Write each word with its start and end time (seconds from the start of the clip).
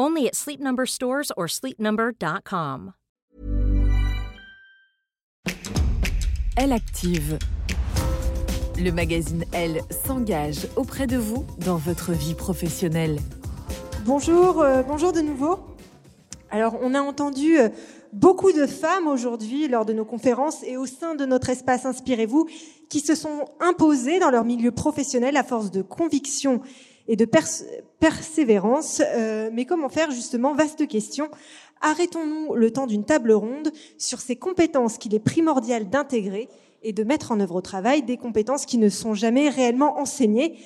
Only 0.00 0.28
at 0.28 0.36
Sleep 0.36 0.60
Number 0.60 0.86
stores 0.86 1.32
or 1.36 1.48
sleepnumber.com. 1.48 2.92
Elle 6.56 6.72
active. 6.72 7.36
Le 8.78 8.92
magazine 8.92 9.44
Elle 9.52 9.80
s'engage 10.06 10.68
auprès 10.76 11.08
de 11.08 11.16
vous 11.16 11.44
dans 11.64 11.76
votre 11.76 12.12
vie 12.12 12.34
professionnelle. 12.34 13.18
Bonjour, 14.04 14.62
euh, 14.62 14.84
bonjour 14.84 15.12
de 15.12 15.20
nouveau. 15.20 15.58
Alors, 16.52 16.76
on 16.80 16.94
a 16.94 17.00
entendu 17.00 17.58
euh, 17.58 17.68
beaucoup 18.12 18.52
de 18.52 18.66
femmes 18.66 19.08
aujourd'hui 19.08 19.66
lors 19.66 19.84
de 19.84 19.92
nos 19.92 20.04
conférences 20.04 20.62
et 20.62 20.76
au 20.76 20.86
sein 20.86 21.16
de 21.16 21.26
notre 21.26 21.50
espace 21.50 21.84
Inspirez-vous 21.86 22.48
qui 22.88 23.00
se 23.00 23.16
sont 23.16 23.46
imposées 23.58 24.20
dans 24.20 24.30
leur 24.30 24.44
milieu 24.44 24.70
professionnel 24.70 25.36
à 25.36 25.42
force 25.42 25.72
de 25.72 25.82
conviction 25.82 26.60
et 27.08 27.16
de 27.16 27.26
persévérance. 27.98 29.02
Euh, 29.04 29.50
mais 29.52 29.64
comment 29.64 29.88
faire 29.88 30.10
justement? 30.10 30.54
Vaste 30.54 30.86
question. 30.86 31.28
Arrêtons-nous 31.80 32.54
le 32.54 32.70
temps 32.70 32.86
d'une 32.86 33.04
table 33.04 33.32
ronde 33.32 33.72
sur 33.96 34.20
ces 34.20 34.36
compétences 34.36 34.98
qu'il 34.98 35.14
est 35.14 35.20
primordial 35.20 35.88
d'intégrer 35.88 36.48
et 36.82 36.92
de 36.92 37.02
mettre 37.04 37.32
en 37.32 37.40
œuvre 37.40 37.56
au 37.56 37.60
travail, 37.60 38.02
des 38.02 38.16
compétences 38.16 38.66
qui 38.66 38.78
ne 38.78 38.88
sont 38.88 39.14
jamais 39.14 39.48
réellement 39.48 39.98
enseignées. 39.98 40.58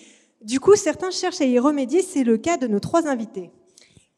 Du 0.43 0.61
coup, 0.61 0.75
certains 0.75 1.11
cherchent 1.11 1.41
à 1.41 1.47
y 1.47 1.59
remédier, 1.59 2.03
c'est 2.03 2.25
le 2.25 2.37
cas 2.37 2.57
de 2.57 2.67
nos 2.67 2.81
trois 2.81 3.07
invités. 3.07 3.51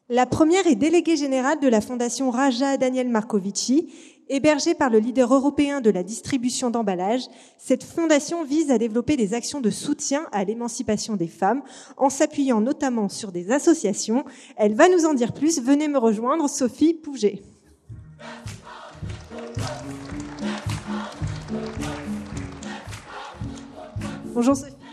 La 0.09 0.25
première 0.25 0.67
est 0.67 0.75
déléguée 0.75 1.17
générale 1.17 1.59
de 1.59 1.67
la 1.67 1.81
Fondation 1.81 2.29
Raja 2.29 2.77
Daniel 2.77 3.09
Marcovici 3.09 3.91
Hébergée 4.27 4.73
par 4.73 4.89
le 4.89 4.97
leader 4.97 5.31
européen 5.31 5.81
de 5.81 5.91
la 5.91 6.01
distribution 6.01 6.71
d'emballage, 6.71 7.21
cette 7.59 7.83
fondation 7.83 8.43
vise 8.43 8.71
à 8.71 8.79
développer 8.79 9.17
des 9.17 9.35
actions 9.35 9.61
de 9.61 9.69
soutien 9.69 10.25
à 10.31 10.43
l'émancipation 10.43 11.15
des 11.15 11.27
femmes 11.27 11.61
en 11.95 12.09
s'appuyant 12.09 12.59
notamment 12.59 13.07
sur 13.07 13.31
des 13.31 13.51
associations. 13.51 14.25
Elle 14.57 14.73
va 14.73 14.89
nous 14.89 15.05
en 15.05 15.13
dire 15.13 15.31
plus. 15.31 15.61
Venez 15.61 15.87
me 15.87 15.99
rejoindre, 15.99 16.49
Sophie 16.49 16.95
Pouget. 16.95 17.43
Bonjour 24.33 24.55
Sophie. 24.55 24.84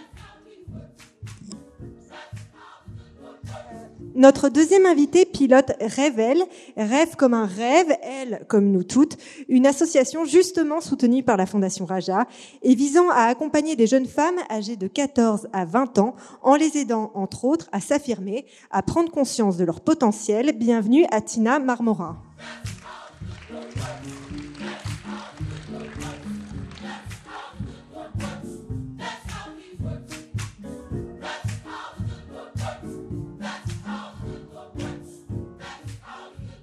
Notre 4.15 4.51
deuxième 4.51 4.85
invité 4.85 5.25
pilote 5.25 5.73
Rêve 5.81 6.21
Rêve 6.77 7.17
comme 7.17 7.33
un 7.33 7.47
rêve, 7.47 7.97
elle 8.03 8.45
comme 8.47 8.71
nous 8.71 8.83
toutes, 8.83 9.17
une 9.49 9.67
association 9.67 10.27
justement 10.27 10.83
soutenue 10.83 11.23
par 11.23 11.39
la 11.39 11.47
Fondation 11.47 11.87
Raja 11.87 12.27
et 12.63 12.75
visant 12.75 13.09
à 13.09 13.23
accompagner 13.23 13.75
des 13.75 13.87
jeunes 13.87 14.07
femmes 14.07 14.39
âgées 14.51 14.77
de 14.77 14.87
14 14.87 15.49
à 15.55 15.65
20 15.65 15.99
ans 15.99 16.15
en 16.43 16.57
les 16.57 16.77
aidant 16.77 17.11
entre 17.15 17.47
autres 17.47 17.69
à 17.73 17.81
s'affirmer, 17.81 18.45
à 18.71 18.83
prendre 18.83 19.11
conscience 19.11 19.57
de 19.57 19.65
leur 19.65 19.81
potentiel. 19.81 20.53
Bienvenue 20.59 21.07
à 21.11 21.23
Tina 21.23 21.59
Marmorin. 21.59 22.19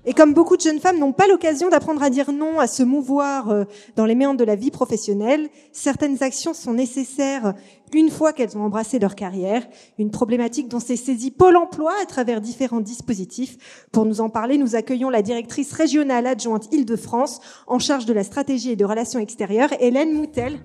Et 0.09 0.13
comme 0.13 0.33
beaucoup 0.33 0.57
de 0.57 0.61
jeunes 0.61 0.79
femmes 0.79 0.97
n'ont 0.97 1.13
pas 1.13 1.27
l'occasion 1.27 1.69
d'apprendre 1.69 2.01
à 2.01 2.09
dire 2.09 2.31
non, 2.31 2.59
à 2.59 2.65
se 2.65 2.81
mouvoir 2.81 3.51
euh, 3.51 3.65
dans 3.95 4.07
les 4.07 4.15
méandres 4.15 4.39
de 4.39 4.43
la 4.43 4.55
vie 4.55 4.71
professionnelle, 4.71 5.49
certaines 5.71 6.23
actions 6.23 6.55
sont 6.55 6.73
nécessaires 6.73 7.53
une 7.93 8.09
fois 8.09 8.33
qu'elles 8.33 8.57
ont 8.57 8.63
embrassé 8.63 8.97
leur 8.97 9.13
carrière, 9.13 9.67
une 9.99 10.09
problématique 10.09 10.67
dont 10.67 10.79
s'est 10.79 10.95
saisi 10.95 11.29
Pôle 11.29 11.57
emploi 11.57 11.93
à 12.01 12.07
travers 12.07 12.41
différents 12.41 12.81
dispositifs. 12.81 13.85
Pour 13.91 14.07
nous 14.07 14.19
en 14.19 14.29
parler, 14.29 14.57
nous 14.57 14.75
accueillons 14.75 15.11
la 15.11 15.21
directrice 15.21 15.73
régionale 15.73 16.25
adjointe 16.25 16.73
Île-de-France 16.73 17.39
en 17.67 17.77
charge 17.77 18.07
de 18.07 18.13
la 18.13 18.23
stratégie 18.23 18.71
et 18.71 18.75
de 18.75 18.85
relations 18.85 19.19
extérieures, 19.19 19.69
Hélène 19.79 20.13
Moutel. 20.13 20.57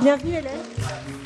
Bienvenue 0.00 0.32
Hélène. 0.32 1.21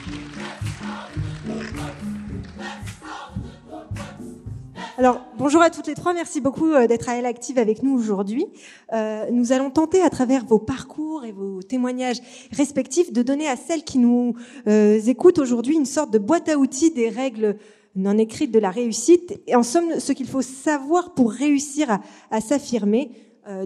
Alors, 5.06 5.22
bonjour 5.38 5.62
à 5.62 5.70
toutes 5.70 5.86
les 5.86 5.94
trois. 5.94 6.12
Merci 6.14 6.40
beaucoup 6.40 6.72
euh, 6.72 6.88
d'être 6.88 7.08
à 7.08 7.14
Elle 7.14 7.26
Active 7.26 7.58
avec 7.58 7.84
nous 7.84 7.96
aujourd'hui. 7.96 8.44
Euh, 8.92 9.30
nous 9.30 9.52
allons 9.52 9.70
tenter, 9.70 10.02
à 10.02 10.10
travers 10.10 10.44
vos 10.44 10.58
parcours 10.58 11.24
et 11.24 11.30
vos 11.30 11.62
témoignages 11.62 12.16
respectifs, 12.50 13.12
de 13.12 13.22
donner 13.22 13.46
à 13.46 13.54
celles 13.54 13.84
qui 13.84 13.98
nous 13.98 14.34
euh, 14.66 14.98
écoutent 15.06 15.38
aujourd'hui 15.38 15.76
une 15.76 15.86
sorte 15.86 16.12
de 16.12 16.18
boîte 16.18 16.48
à 16.48 16.58
outils 16.58 16.90
des 16.90 17.08
règles 17.08 17.56
non 17.94 18.18
écrites 18.18 18.50
de 18.50 18.58
la 18.58 18.72
réussite. 18.72 19.40
Et 19.46 19.54
en 19.54 19.62
somme, 19.62 20.00
ce 20.00 20.10
qu'il 20.10 20.26
faut 20.26 20.42
savoir 20.42 21.14
pour 21.14 21.30
réussir 21.30 21.88
à, 21.88 22.00
à 22.32 22.40
s'affirmer 22.40 23.12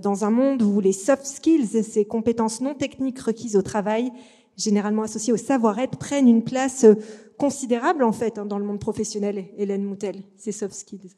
dans 0.03 0.27
un 0.27 0.31
monde 0.31 0.61
où 0.61 0.79
les 0.79 0.93
soft 0.93 1.25
skills, 1.25 1.85
ces 1.85 2.05
compétences 2.05 2.61
non 2.61 2.75
techniques 2.75 3.19
requises 3.19 3.57
au 3.57 3.63
travail, 3.63 4.13
généralement 4.59 5.05
associées 5.05 5.33
au 5.33 5.39
savoir-être, 5.39 5.97
prennent 5.97 6.29
une 6.29 6.45
place 6.45 6.85
considérable 7.39 8.05
en 8.05 8.13
fait 8.13 8.37
hein, 8.37 8.45
dans 8.45 8.59
le 8.59 8.67
monde 8.67 8.79
professionnel, 8.79 9.47
Hélène 9.57 9.85
Moutel, 9.85 10.23
ces 10.37 10.53
soft 10.53 10.75
skills. 10.75 11.15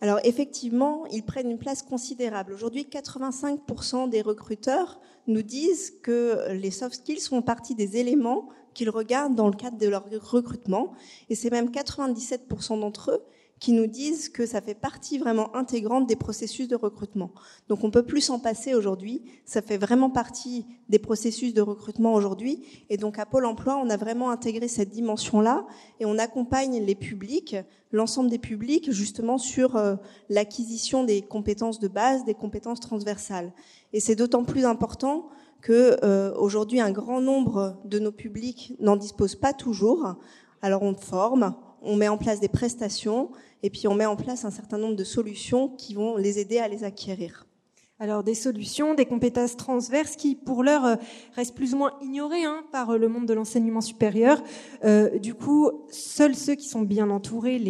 Alors 0.00 0.18
effectivement, 0.24 1.04
ils 1.12 1.22
prennent 1.22 1.50
une 1.50 1.58
place 1.58 1.82
considérable. 1.82 2.52
Aujourd'hui, 2.54 2.88
85% 2.90 4.08
des 4.08 4.22
recruteurs 4.22 5.00
nous 5.26 5.42
disent 5.42 5.92
que 6.02 6.52
les 6.52 6.70
soft 6.70 6.96
skills 6.96 7.20
font 7.20 7.42
partie 7.42 7.74
des 7.74 7.98
éléments 7.98 8.48
qu'ils 8.72 8.90
regardent 8.90 9.34
dans 9.34 9.48
le 9.48 9.56
cadre 9.56 9.76
de 9.76 9.88
leur 9.88 10.04
recrutement. 10.22 10.92
Et 11.28 11.34
c'est 11.34 11.50
même 11.50 11.70
97% 11.70 12.80
d'entre 12.80 13.10
eux 13.10 13.22
qui 13.60 13.72
nous 13.72 13.86
disent 13.86 14.30
que 14.30 14.46
ça 14.46 14.62
fait 14.62 14.74
partie 14.74 15.18
vraiment 15.18 15.54
intégrante 15.54 16.06
des 16.06 16.16
processus 16.16 16.66
de 16.66 16.76
recrutement. 16.76 17.30
Donc 17.68 17.84
on 17.84 17.90
peut 17.90 18.02
plus 18.02 18.22
s'en 18.22 18.38
passer 18.38 18.74
aujourd'hui, 18.74 19.22
ça 19.44 19.60
fait 19.60 19.76
vraiment 19.76 20.08
partie 20.08 20.64
des 20.88 20.98
processus 20.98 21.52
de 21.52 21.60
recrutement 21.60 22.14
aujourd'hui 22.14 22.64
et 22.88 22.96
donc 22.96 23.18
à 23.18 23.26
Pôle 23.26 23.44
emploi, 23.44 23.76
on 23.76 23.90
a 23.90 23.98
vraiment 23.98 24.30
intégré 24.30 24.66
cette 24.66 24.88
dimension-là 24.88 25.66
et 26.00 26.06
on 26.06 26.16
accompagne 26.18 26.82
les 26.82 26.94
publics, 26.94 27.54
l'ensemble 27.92 28.30
des 28.30 28.38
publics 28.38 28.90
justement 28.90 29.36
sur 29.36 29.76
euh, 29.76 29.96
l'acquisition 30.30 31.04
des 31.04 31.20
compétences 31.20 31.78
de 31.78 31.88
base, 31.88 32.24
des 32.24 32.34
compétences 32.34 32.80
transversales. 32.80 33.52
Et 33.92 34.00
c'est 34.00 34.16
d'autant 34.16 34.44
plus 34.44 34.64
important 34.64 35.28
que 35.60 35.98
euh, 36.02 36.34
aujourd'hui 36.36 36.80
un 36.80 36.90
grand 36.90 37.20
nombre 37.20 37.78
de 37.84 37.98
nos 37.98 38.12
publics 38.12 38.74
n'en 38.80 38.96
disposent 38.96 39.36
pas 39.36 39.52
toujours. 39.52 40.14
Alors 40.62 40.82
on 40.82 40.94
forme, 40.94 41.54
on 41.82 41.96
met 41.96 42.08
en 42.08 42.18
place 42.18 42.40
des 42.40 42.48
prestations 42.48 43.30
et 43.62 43.70
puis 43.70 43.88
on 43.88 43.94
met 43.94 44.06
en 44.06 44.16
place 44.16 44.44
un 44.44 44.50
certain 44.50 44.78
nombre 44.78 44.96
de 44.96 45.04
solutions 45.04 45.68
qui 45.68 45.94
vont 45.94 46.16
les 46.16 46.38
aider 46.38 46.58
à 46.58 46.68
les 46.68 46.84
acquérir. 46.84 47.46
Alors 48.02 48.24
des 48.24 48.34
solutions, 48.34 48.94
des 48.94 49.04
compétences 49.04 49.58
transverses 49.58 50.16
qui, 50.16 50.34
pour 50.34 50.62
l'heure, 50.62 50.86
euh, 50.86 50.96
restent 51.36 51.54
plus 51.54 51.74
ou 51.74 51.76
moins 51.76 51.92
ignorées 52.00 52.44
hein, 52.44 52.64
par 52.72 52.88
euh, 52.88 52.96
le 52.96 53.08
monde 53.08 53.26
de 53.26 53.34
l'enseignement 53.34 53.82
supérieur. 53.82 54.42
Euh, 54.86 55.18
du 55.18 55.34
coup, 55.34 55.70
seuls 55.90 56.34
ceux 56.34 56.54
qui 56.54 56.66
sont 56.66 56.80
bien 56.80 57.10
entourés 57.10 57.60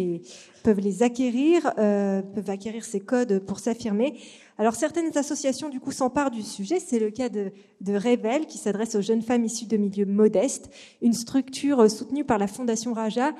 peuvent 0.63 0.79
les 0.79 1.03
acquérir, 1.03 1.73
peuvent 1.75 2.49
acquérir 2.49 2.85
ces 2.85 2.99
codes 2.99 3.39
pour 3.39 3.59
s'affirmer. 3.59 4.19
Alors 4.59 4.75
certaines 4.75 5.17
associations 5.17 5.69
du 5.69 5.79
coup 5.79 5.91
s'emparent 5.91 6.29
du 6.29 6.43
sujet. 6.43 6.79
C'est 6.79 6.99
le 6.99 7.09
cas 7.09 7.29
de, 7.29 7.51
de 7.81 7.93
Revel 7.95 8.45
qui 8.45 8.59
s'adresse 8.59 8.93
aux 8.93 9.01
jeunes 9.01 9.23
femmes 9.23 9.43
issues 9.43 9.65
de 9.65 9.75
milieux 9.75 10.05
modestes, 10.05 10.69
une 11.01 11.13
structure 11.13 11.89
soutenue 11.89 12.23
par 12.23 12.37
la 12.37 12.45
Fondation 12.45 12.93
Raja. 12.93 13.33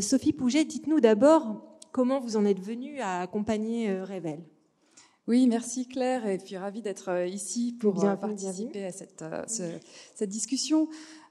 Sophie 0.00 0.32
Pouget, 0.32 0.64
dites-nous 0.64 1.00
d'abord 1.00 1.67
comment 1.92 2.20
vous 2.20 2.36
en 2.36 2.44
êtes 2.44 2.60
venue 2.60 3.00
à 3.00 3.20
accompagner 3.20 4.00
Revel. 4.00 4.40
Oui, 5.28 5.46
merci 5.46 5.86
Claire, 5.86 6.26
et 6.26 6.38
puis 6.38 6.56
ravie 6.56 6.80
d'être 6.80 7.10
euh, 7.10 7.26
ici 7.26 7.76
pour 7.78 8.02
euh, 8.02 8.16
participer 8.16 8.86
à 8.86 8.90
cette, 8.90 9.20
euh, 9.20 9.44
cette 9.46 10.30
discussion. 10.30 10.88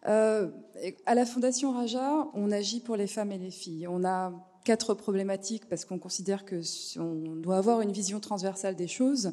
Euh, 0.07 0.51
à 1.07 1.15
la 1.15 1.25
Fondation 1.25 1.71
Raja, 1.71 2.27
on 2.36 2.51
agit 2.51 2.80
pour 2.80 2.95
les 2.95 3.07
femmes 3.07 3.31
et 3.31 3.39
les 3.39 3.50
filles. 3.50 3.88
On 3.88 4.06
a 4.06 4.31
quatre 4.63 4.94
problématiques 4.94 5.68
parce 5.68 5.83
qu'on 5.83 5.98
considère 5.98 6.45
que 6.45 6.62
on 7.00 7.38
doit 7.38 7.57
avoir 7.57 7.81
une 7.81 7.92
vision 7.92 8.19
transversale 8.19 8.75
des 8.75 8.88
choses. 8.88 9.31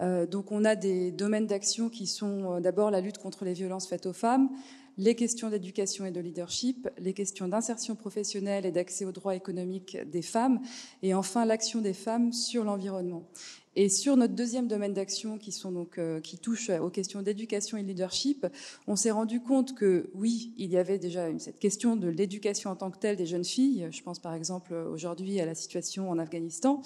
Euh, 0.00 0.26
donc, 0.26 0.52
on 0.52 0.64
a 0.64 0.76
des 0.76 1.10
domaines 1.10 1.48
d'action 1.48 1.88
qui 1.88 2.06
sont 2.06 2.60
d'abord 2.60 2.92
la 2.92 3.00
lutte 3.00 3.18
contre 3.18 3.44
les 3.44 3.52
violences 3.52 3.88
faites 3.88 4.06
aux 4.06 4.12
femmes, 4.12 4.48
les 4.96 5.14
questions 5.14 5.50
d'éducation 5.50 6.06
et 6.06 6.10
de 6.10 6.20
leadership, 6.20 6.88
les 6.98 7.12
questions 7.12 7.48
d'insertion 7.48 7.94
professionnelle 7.94 8.66
et 8.66 8.72
d'accès 8.72 9.04
aux 9.04 9.12
droits 9.12 9.34
économiques 9.34 9.96
des 10.10 10.22
femmes, 10.22 10.60
et 11.02 11.14
enfin 11.14 11.44
l'action 11.44 11.80
des 11.80 11.94
femmes 11.94 12.32
sur 12.32 12.64
l'environnement. 12.64 13.28
Et 13.76 13.88
sur 13.88 14.16
notre 14.16 14.34
deuxième 14.34 14.68
domaine 14.68 14.94
d'action, 14.94 15.36
qui 15.36 15.50
sont 15.50 15.72
donc 15.72 15.98
euh, 15.98 16.20
qui 16.20 16.38
touche 16.38 16.70
aux 16.70 16.90
questions 16.90 17.22
d'éducation 17.22 17.76
et 17.76 17.82
de 17.82 17.88
leadership, 17.88 18.46
on 18.86 18.94
s'est 18.94 19.10
rendu 19.10 19.40
compte 19.40 19.74
que 19.74 20.10
oui, 20.14 20.52
il 20.56 20.70
y 20.70 20.76
avait 20.76 20.98
déjà 20.98 21.26
cette 21.38 21.58
question 21.58 21.96
de 21.96 22.06
l'éducation 22.06 22.70
en 22.70 22.76
tant 22.76 22.92
que 22.92 22.98
telle 22.98 23.16
des 23.16 23.26
jeunes 23.26 23.44
filles. 23.44 23.88
Je 23.90 24.02
pense 24.02 24.20
par 24.20 24.34
exemple 24.34 24.74
aujourd'hui 24.74 25.40
à 25.40 25.46
la 25.46 25.56
situation 25.56 26.08
en 26.08 26.18
Afghanistan, 26.18 26.82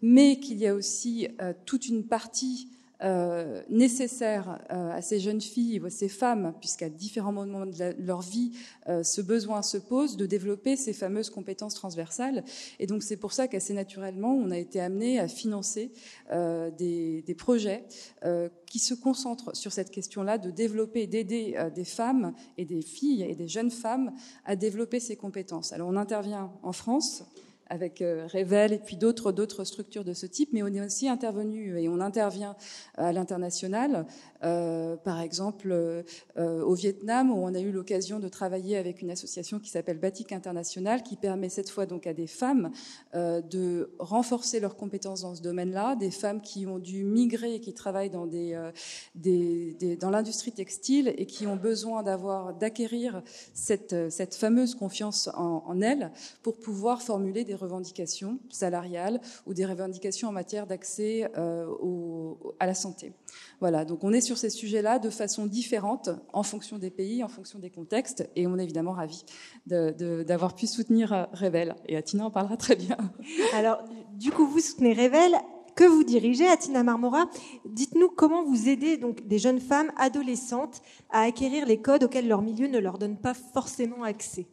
mais 0.00 0.40
qu'il 0.40 0.58
y 0.58 0.66
a 0.66 0.74
aussi 0.74 1.28
euh, 1.42 1.52
toute 1.66 1.86
une 1.86 2.04
partie 2.04 2.68
euh, 3.02 3.62
nécessaire 3.70 4.58
euh, 4.70 4.90
à 4.92 5.00
ces 5.00 5.20
jeunes 5.20 5.40
filles 5.40 5.80
ou 5.80 5.86
à 5.86 5.90
ces 5.90 6.08
femmes, 6.08 6.52
puisqu'à 6.60 6.90
différents 6.90 7.32
moments 7.32 7.64
de, 7.64 7.94
leur 7.98 8.20
vie, 8.20 8.52
euh, 8.88 9.02
ce 9.02 9.22
besoin 9.22 9.62
se 9.62 9.78
pose 9.78 10.18
de 10.18 10.26
développer 10.26 10.76
ces 10.76 10.92
fameuses 10.92 11.30
compétences 11.30 11.74
transversales. 11.74 12.44
Et 12.78 12.86
donc 12.86 13.02
c'est 13.02 13.16
pour 13.16 13.32
ça 13.32 13.48
qu'assez 13.48 13.72
naturellement, 13.72 14.34
on 14.34 14.50
a 14.50 14.58
été 14.58 14.80
amené 14.80 15.18
à 15.18 15.28
financer 15.28 15.92
des, 16.30 17.22
des, 17.22 17.34
projets 17.34 17.84
qui 18.66 18.78
se 18.78 18.94
concentrent 18.94 19.56
sur 19.56 19.72
cette 19.72 19.90
question-là, 19.90 20.38
de 20.38 20.50
développer, 20.50 21.06
d'aider 21.06 21.56
des 21.74 21.84
femmes 21.84 22.34
et 22.58 22.64
des 22.64 22.82
filles 22.82 23.22
et 23.22 23.34
des 23.34 23.48
jeunes 23.48 23.70
femmes 23.70 24.12
à 24.44 24.56
développer 24.56 25.00
ces 25.00 25.16
compétences. 25.16 25.72
Alors 25.72 25.88
on 25.88 25.96
intervient 25.96 26.52
en 26.62 26.72
France 26.72 27.24
avec 27.70 28.02
euh, 28.02 28.26
Revel 28.32 28.72
et 28.74 28.78
puis 28.78 28.96
d'autres 28.96 29.32
d'autres 29.32 29.64
structures 29.64 30.04
de 30.04 30.12
ce 30.12 30.26
type, 30.26 30.50
mais 30.52 30.62
on 30.62 30.66
est 30.66 30.84
aussi 30.84 31.08
intervenu 31.08 31.80
et 31.80 31.88
on 31.88 32.00
intervient 32.00 32.56
à 32.96 33.12
l'international. 33.12 34.06
Euh, 34.42 34.96
par 34.96 35.20
exemple, 35.20 35.70
euh, 35.70 36.02
au 36.36 36.74
Vietnam, 36.74 37.30
où 37.30 37.36
on 37.36 37.54
a 37.54 37.60
eu 37.60 37.72
l'occasion 37.72 38.20
de 38.20 38.28
travailler 38.28 38.76
avec 38.76 39.02
une 39.02 39.10
association 39.10 39.58
qui 39.58 39.68
s'appelle 39.70 39.98
Batik 39.98 40.32
International, 40.32 41.02
qui 41.02 41.16
permet 41.16 41.48
cette 41.48 41.68
fois 41.68 41.86
donc 41.86 42.06
à 42.06 42.14
des 42.14 42.26
femmes 42.26 42.70
euh, 43.14 43.42
de 43.42 43.90
renforcer 43.98 44.60
leurs 44.60 44.76
compétences 44.76 45.22
dans 45.22 45.34
ce 45.34 45.42
domaine-là, 45.42 45.96
des 45.96 46.10
femmes 46.10 46.40
qui 46.40 46.66
ont 46.66 46.78
dû 46.78 47.04
migrer 47.04 47.54
et 47.54 47.60
qui 47.60 47.74
travaillent 47.74 48.10
dans 48.10 48.26
l'industrie 50.10 50.52
textile 50.52 51.14
et 51.16 51.26
qui 51.26 51.46
ont 51.46 51.56
besoin 51.56 52.02
d'avoir 52.02 52.54
d'acquérir 52.54 53.22
cette, 53.52 54.10
cette 54.10 54.34
fameuse 54.34 54.74
confiance 54.74 55.28
en, 55.34 55.64
en 55.66 55.80
elles 55.80 56.10
pour 56.42 56.58
pouvoir 56.58 57.02
formuler 57.02 57.44
des 57.44 57.54
revendications 57.60 58.38
salariales 58.48 59.20
ou 59.46 59.54
des 59.54 59.64
revendications 59.64 60.28
en 60.28 60.32
matière 60.32 60.66
d'accès 60.66 61.30
au, 61.80 62.54
à 62.58 62.66
la 62.66 62.74
santé. 62.74 63.12
Voilà, 63.60 63.84
donc 63.84 64.04
on 64.04 64.12
est 64.12 64.20
sur 64.20 64.38
ces 64.38 64.50
sujets-là 64.50 64.98
de 64.98 65.10
façon 65.10 65.46
différente 65.46 66.10
en 66.32 66.42
fonction 66.42 66.78
des 66.78 66.90
pays, 66.90 67.22
en 67.22 67.28
fonction 67.28 67.58
des 67.58 67.70
contextes, 67.70 68.28
et 68.36 68.46
on 68.46 68.58
est 68.58 68.64
évidemment 68.64 68.92
ravis 68.92 69.24
d'avoir 69.66 70.54
pu 70.54 70.66
soutenir 70.66 71.12
euh, 71.12 71.24
Revel. 71.32 71.74
Et 71.86 71.96
Atina 71.96 72.26
en 72.26 72.30
parlera 72.30 72.56
très 72.56 72.76
bien. 72.76 72.96
Alors, 73.54 73.84
du 74.14 74.32
coup, 74.32 74.46
vous 74.46 74.60
soutenez 74.60 74.92
Revel 74.92 75.34
que 75.76 75.84
vous 75.84 76.04
dirigez, 76.04 76.46
Atina 76.46 76.82
Marmora? 76.82 77.30
Dites-nous 77.64 78.08
comment 78.08 78.44
vous 78.44 78.68
aidez 78.68 78.96
donc 78.96 79.26
des 79.26 79.38
jeunes 79.38 79.60
femmes 79.60 79.92
adolescentes 79.96 80.82
à 81.10 81.22
acquérir 81.22 81.64
les 81.66 81.80
codes 81.80 82.04
auxquels 82.04 82.28
leur 82.28 82.42
milieu 82.42 82.66
ne 82.66 82.78
leur 82.78 82.98
donne 82.98 83.16
pas 83.16 83.34
forcément 83.34 84.02
accès. 84.02 84.46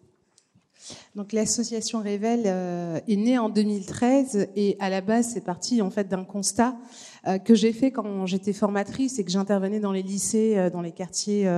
Donc 1.15 1.33
l'association 1.33 1.99
Revel 1.99 2.43
euh, 2.45 2.99
est 3.07 3.15
née 3.15 3.37
en 3.37 3.49
2013 3.49 4.49
et 4.55 4.77
à 4.79 4.89
la 4.89 5.01
base 5.01 5.31
c'est 5.33 5.43
parti 5.43 5.81
en 5.81 5.89
fait 5.89 6.07
d'un 6.07 6.23
constat 6.23 6.75
euh, 7.27 7.39
que 7.39 7.55
j'ai 7.55 7.73
fait 7.73 7.91
quand 7.91 8.25
j'étais 8.25 8.53
formatrice 8.53 9.17
et 9.19 9.23
que 9.23 9.31
j'intervenais 9.31 9.79
dans 9.79 9.91
les 9.91 10.03
lycées, 10.03 10.53
euh, 10.57 10.69
dans 10.69 10.81
les 10.81 10.91
quartiers 10.91 11.49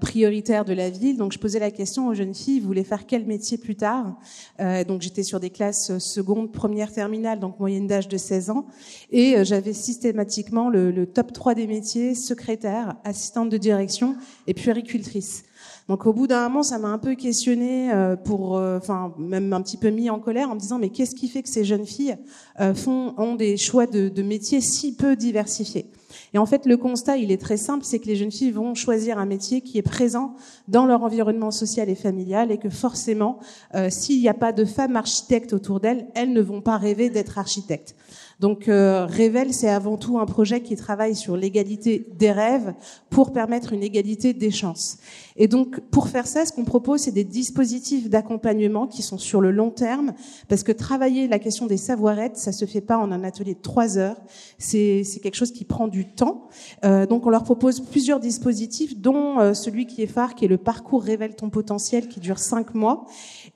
prioritaires 0.00 0.64
de 0.64 0.72
la 0.72 0.88
ville. 0.88 1.16
Donc 1.16 1.32
je 1.32 1.38
posais 1.38 1.58
la 1.58 1.70
question 1.70 2.08
aux 2.08 2.14
jeunes 2.14 2.34
filles, 2.34 2.60
voulez 2.60 2.84
faire 2.84 3.06
quel 3.06 3.26
métier 3.26 3.58
plus 3.58 3.76
tard? 3.76 4.16
Donc 4.58 5.02
j'étais 5.02 5.22
sur 5.22 5.40
des 5.40 5.50
classes 5.50 5.98
seconde, 5.98 6.52
première, 6.52 6.92
terminale, 6.92 7.38
donc 7.38 7.58
moyenne 7.58 7.86
d'âge 7.86 8.08
de 8.08 8.16
16 8.16 8.50
ans. 8.50 8.66
Et 9.10 9.44
j'avais 9.44 9.72
systématiquement 9.72 10.70
le, 10.70 10.90
le 10.90 11.06
top 11.06 11.32
3 11.32 11.54
des 11.54 11.66
métiers, 11.66 12.14
secrétaire, 12.14 12.96
assistante 13.04 13.50
de 13.50 13.58
direction 13.58 14.16
et 14.46 14.54
puéricultrice. 14.54 15.44
Donc 15.88 16.06
au 16.06 16.14
bout 16.14 16.26
d'un 16.26 16.48
moment, 16.48 16.62
ça 16.62 16.78
m'a 16.78 16.88
un 16.88 16.98
peu 16.98 17.14
questionné, 17.14 17.92
euh, 17.92 18.16
pour, 18.16 18.56
euh, 18.56 18.78
enfin 18.78 19.12
même 19.18 19.52
un 19.52 19.60
petit 19.60 19.76
peu 19.76 19.90
mis 19.90 20.08
en 20.08 20.18
colère, 20.18 20.50
en 20.50 20.54
me 20.54 20.60
disant 20.60 20.78
mais 20.78 20.88
qu'est-ce 20.88 21.14
qui 21.14 21.28
fait 21.28 21.42
que 21.42 21.48
ces 21.48 21.64
jeunes 21.64 21.84
filles 21.84 22.16
euh, 22.60 22.74
font 22.74 23.14
ont 23.18 23.34
des 23.34 23.58
choix 23.58 23.86
de, 23.86 24.08
de 24.08 24.22
métiers 24.22 24.62
si 24.62 24.96
peu 24.96 25.14
diversifiés? 25.14 25.90
Et 26.32 26.38
en 26.38 26.46
fait, 26.46 26.64
le 26.64 26.76
constat, 26.76 27.18
il 27.18 27.30
est 27.32 27.40
très 27.40 27.56
simple, 27.56 27.84
c'est 27.84 27.98
que 27.98 28.06
les 28.06 28.16
jeunes 28.16 28.30
filles 28.30 28.52
vont 28.52 28.74
choisir 28.74 29.18
un 29.18 29.26
métier 29.26 29.60
qui 29.60 29.78
est 29.78 29.82
présent 29.82 30.34
dans 30.68 30.86
leur 30.86 31.02
environnement 31.02 31.50
social 31.50 31.88
et 31.88 31.94
familial, 31.96 32.50
et 32.50 32.58
que 32.58 32.70
forcément, 32.70 33.40
s'il 33.88 34.20
n'y 34.20 34.28
a 34.28 34.34
pas 34.34 34.52
de 34.52 34.64
femmes 34.64 34.94
architectes 34.94 35.52
autour 35.52 35.80
d'elles, 35.80 36.06
elles 36.14 36.32
ne 36.32 36.40
vont 36.40 36.60
pas 36.60 36.76
rêver 36.76 37.10
d'être 37.10 37.38
architectes. 37.38 37.96
Donc 38.44 38.68
euh, 38.68 39.06
Révèle, 39.06 39.54
c'est 39.54 39.70
avant 39.70 39.96
tout 39.96 40.18
un 40.18 40.26
projet 40.26 40.60
qui 40.60 40.76
travaille 40.76 41.16
sur 41.16 41.34
l'égalité 41.34 42.06
des 42.18 42.30
rêves 42.30 42.74
pour 43.08 43.32
permettre 43.32 43.72
une 43.72 43.82
égalité 43.82 44.34
des 44.34 44.50
chances. 44.50 44.98
Et 45.36 45.48
donc 45.48 45.80
pour 45.80 46.08
faire 46.08 46.26
ça, 46.26 46.44
ce 46.44 46.52
qu'on 46.52 46.64
propose, 46.64 47.00
c'est 47.00 47.10
des 47.10 47.24
dispositifs 47.24 48.10
d'accompagnement 48.10 48.86
qui 48.86 49.00
sont 49.00 49.16
sur 49.16 49.40
le 49.40 49.50
long 49.50 49.70
terme, 49.70 50.12
parce 50.46 50.62
que 50.62 50.72
travailler 50.72 51.26
la 51.26 51.38
question 51.38 51.64
des 51.64 51.78
savoir-être, 51.78 52.36
ça 52.36 52.52
se 52.52 52.66
fait 52.66 52.82
pas 52.82 52.98
en 52.98 53.12
un 53.12 53.24
atelier 53.24 53.54
de 53.54 53.62
trois 53.62 53.96
heures. 53.96 54.20
C'est 54.58 55.04
quelque 55.22 55.36
chose 55.36 55.50
qui 55.50 55.64
prend 55.64 55.88
du 55.88 56.04
temps. 56.04 56.48
Euh, 56.84 57.06
donc 57.06 57.26
on 57.26 57.30
leur 57.30 57.44
propose 57.44 57.80
plusieurs 57.80 58.20
dispositifs, 58.20 58.98
dont 58.98 59.40
euh, 59.40 59.54
celui 59.54 59.86
qui 59.86 60.02
est 60.02 60.06
phare, 60.06 60.34
qui 60.34 60.44
est 60.44 60.48
le 60.48 60.58
parcours 60.58 61.02
Révèle 61.02 61.34
ton 61.34 61.48
potentiel, 61.48 62.08
qui 62.08 62.20
dure 62.20 62.38
cinq 62.38 62.74
mois 62.74 63.06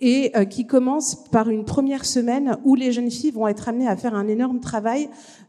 et 0.01 0.33
euh, 0.35 0.47
qui 0.47 0.67
commence 0.67 1.15
par 1.31 1.51
une 1.51 1.67
première 1.67 2.07
semaine 2.07 2.57
où 2.65 2.75
les 2.75 2.91
jeunes 2.91 3.11
filles 3.11 3.33
vont 3.33 3.49
être 3.49 3.69
amenées 3.69 3.87
à 3.87 3.97
faire 3.97 4.15
un 4.15 4.29
énorme 4.29 4.61
travail 4.61 4.78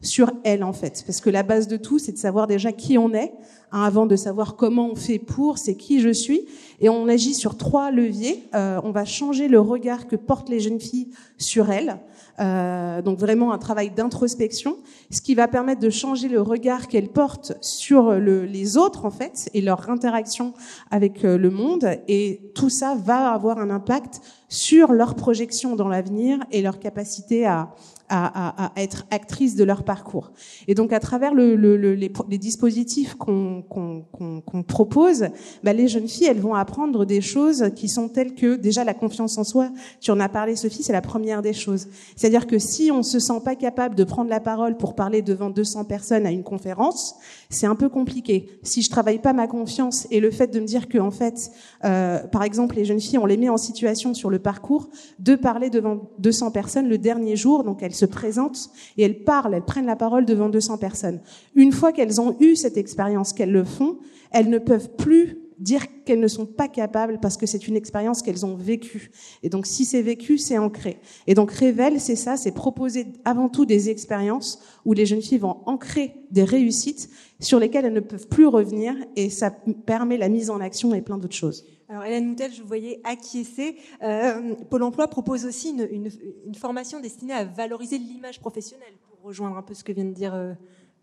sur 0.00 0.30
elles 0.44 0.64
en 0.64 0.72
fait, 0.72 1.02
parce 1.06 1.20
que 1.20 1.30
la 1.30 1.42
base 1.42 1.68
de 1.68 1.76
tout, 1.76 1.98
c'est 1.98 2.12
de 2.12 2.18
savoir 2.18 2.46
déjà 2.46 2.72
qui 2.72 2.98
on 2.98 3.12
est, 3.12 3.32
hein, 3.72 3.82
avant 3.82 4.06
de 4.06 4.16
savoir 4.16 4.56
comment 4.56 4.90
on 4.90 4.96
fait 4.96 5.18
pour, 5.18 5.58
c'est 5.58 5.74
qui 5.74 6.00
je 6.00 6.10
suis. 6.10 6.46
Et 6.80 6.88
on 6.88 7.08
agit 7.08 7.34
sur 7.34 7.56
trois 7.56 7.90
leviers. 7.90 8.48
Euh, 8.54 8.80
on 8.84 8.90
va 8.90 9.04
changer 9.04 9.48
le 9.48 9.60
regard 9.60 10.06
que 10.06 10.16
portent 10.16 10.48
les 10.48 10.60
jeunes 10.60 10.80
filles 10.80 11.10
sur 11.38 11.70
elles. 11.70 11.98
Euh, 12.38 13.02
donc 13.02 13.18
vraiment 13.18 13.52
un 13.52 13.58
travail 13.58 13.90
d'introspection, 13.90 14.78
ce 15.10 15.20
qui 15.20 15.34
va 15.34 15.46
permettre 15.46 15.80
de 15.80 15.90
changer 15.90 16.28
le 16.28 16.40
regard 16.40 16.88
qu'elles 16.88 17.10
portent 17.10 17.52
sur 17.60 18.12
le, 18.12 18.46
les 18.46 18.78
autres 18.78 19.04
en 19.04 19.10
fait 19.10 19.50
et 19.52 19.60
leur 19.60 19.90
interaction 19.90 20.54
avec 20.90 21.24
euh, 21.24 21.36
le 21.36 21.50
monde. 21.50 21.98
Et 22.08 22.40
tout 22.54 22.70
ça 22.70 22.94
va 22.94 23.30
avoir 23.32 23.58
un 23.58 23.68
impact 23.68 24.22
sur 24.48 24.92
leur 24.92 25.14
projection 25.16 25.76
dans 25.76 25.88
l'avenir 25.88 26.38
et 26.50 26.62
leur 26.62 26.78
capacité 26.78 27.46
à, 27.46 27.70
à, 28.10 28.72
être 28.76 29.06
actrices 29.10 29.54
de 29.56 29.64
leur 29.64 29.84
parcours. 29.84 30.32
Et 30.68 30.74
donc, 30.74 30.92
à 30.92 31.00
travers 31.00 31.32
le, 31.32 31.54
le, 31.54 31.76
les, 31.76 32.38
dispositifs 32.38 33.14
qu'on 33.14 33.62
qu'on 33.62 34.62
propose, 34.62 35.28
bah, 35.62 35.72
les 35.72 35.88
jeunes 35.88 36.08
filles, 36.08 36.26
elles 36.26 36.40
vont 36.40 36.54
apprendre 36.54 37.04
des 37.04 37.20
choses 37.20 37.70
qui 37.76 37.88
sont 37.88 38.08
telles 38.08 38.34
que 38.34 38.56
déjà 38.56 38.84
la 38.84 38.94
confiance 38.94 39.38
en 39.38 39.44
soi. 39.44 39.70
Tu 40.00 40.10
en 40.10 40.20
as 40.20 40.28
parlé, 40.28 40.56
Sophie, 40.56 40.82
c'est 40.82 40.92
la 40.92 41.02
première 41.02 41.42
des 41.42 41.52
choses. 41.52 41.88
C'est-à-dire 42.16 42.46
que 42.46 42.58
si 42.58 42.90
on 42.90 43.02
se 43.02 43.18
sent 43.18 43.40
pas 43.44 43.54
capable 43.54 43.94
de 43.94 44.04
prendre 44.04 44.30
la 44.30 44.40
parole 44.40 44.76
pour 44.76 44.94
parler 44.94 45.22
devant 45.22 45.50
200 45.50 45.84
personnes 45.84 46.26
à 46.26 46.30
une 46.30 46.42
conférence, 46.42 47.14
c'est 47.48 47.66
un 47.66 47.76
peu 47.76 47.88
compliqué. 47.88 48.58
Si 48.62 48.82
je 48.82 48.90
travaille 48.90 49.18
pas 49.18 49.32
ma 49.32 49.46
confiance 49.46 50.06
et 50.10 50.20
le 50.20 50.30
fait 50.30 50.48
de 50.48 50.60
me 50.60 50.66
dire 50.66 50.88
que, 50.88 50.98
en 50.98 51.10
fait, 51.10 51.50
euh, 51.84 52.18
par 52.26 52.42
exemple, 52.42 52.76
les 52.76 52.84
jeunes 52.84 53.00
filles, 53.00 53.18
on 53.18 53.26
les 53.26 53.36
met 53.36 53.48
en 53.48 53.56
situation 53.56 54.14
sur 54.14 54.30
le 54.30 54.38
parcours 54.38 54.88
de 55.18 55.34
parler 55.34 55.70
devant 55.70 56.10
200 56.18 56.50
personnes 56.50 56.88
le 56.88 56.98
dernier 56.98 57.36
jour, 57.36 57.64
donc 57.64 57.82
elles 57.82 57.94
se 58.00 58.06
présentent 58.06 58.70
et 58.96 59.02
elles 59.02 59.24
parlent, 59.24 59.54
elles 59.54 59.64
prennent 59.64 59.86
la 59.86 59.96
parole 59.96 60.24
devant 60.24 60.48
200 60.48 60.78
personnes. 60.78 61.20
Une 61.54 61.72
fois 61.72 61.92
qu'elles 61.92 62.20
ont 62.20 62.36
eu 62.40 62.56
cette 62.56 62.76
expérience, 62.76 63.32
qu'elles 63.32 63.52
le 63.52 63.64
font, 63.64 63.98
elles 64.32 64.48
ne 64.48 64.58
peuvent 64.58 64.90
plus 64.96 65.39
dire 65.60 65.82
qu'elles 66.04 66.20
ne 66.20 66.28
sont 66.28 66.46
pas 66.46 66.68
capables 66.68 67.20
parce 67.20 67.36
que 67.36 67.46
c'est 67.46 67.68
une 67.68 67.76
expérience 67.76 68.22
qu'elles 68.22 68.44
ont 68.44 68.56
vécue. 68.56 69.10
Et 69.42 69.48
donc, 69.48 69.66
si 69.66 69.84
c'est 69.84 70.02
vécu, 70.02 70.38
c'est 70.38 70.58
ancré. 70.58 70.98
Et 71.26 71.34
donc, 71.34 71.52
Révèle, 71.52 72.00
c'est 72.00 72.16
ça, 72.16 72.36
c'est 72.36 72.52
proposer 72.52 73.06
avant 73.24 73.48
tout 73.48 73.66
des 73.66 73.90
expériences 73.90 74.60
où 74.84 74.94
les 74.94 75.06
jeunes 75.06 75.22
filles 75.22 75.38
vont 75.38 75.58
ancrer 75.66 76.14
des 76.30 76.44
réussites 76.44 77.10
sur 77.38 77.58
lesquelles 77.58 77.84
elles 77.84 77.92
ne 77.92 78.00
peuvent 78.00 78.28
plus 78.28 78.46
revenir 78.46 78.94
et 79.16 79.30
ça 79.30 79.50
permet 79.50 80.16
la 80.16 80.28
mise 80.28 80.50
en 80.50 80.60
action 80.60 80.94
et 80.94 81.02
plein 81.02 81.18
d'autres 81.18 81.36
choses. 81.36 81.64
Alors 81.88 82.04
Hélène 82.04 82.28
Moutel, 82.28 82.52
je 82.52 82.62
vous 82.62 82.68
voyais 82.68 83.00
acquiescer. 83.02 83.76
Euh, 84.02 84.54
Pôle 84.70 84.84
Emploi 84.84 85.08
propose 85.08 85.44
aussi 85.44 85.70
une, 85.70 86.54
formation 86.54 87.00
destinée 87.00 87.32
à 87.32 87.44
valoriser 87.44 87.98
l'image 87.98 88.38
professionnelle, 88.38 88.94
pour 89.08 89.26
rejoindre 89.26 89.56
un 89.56 89.62
peu 89.62 89.74
ce 89.74 89.82
que 89.82 89.92
vient 89.92 90.04
de 90.04 90.12
dire 90.12 90.34
euh, 90.34 90.52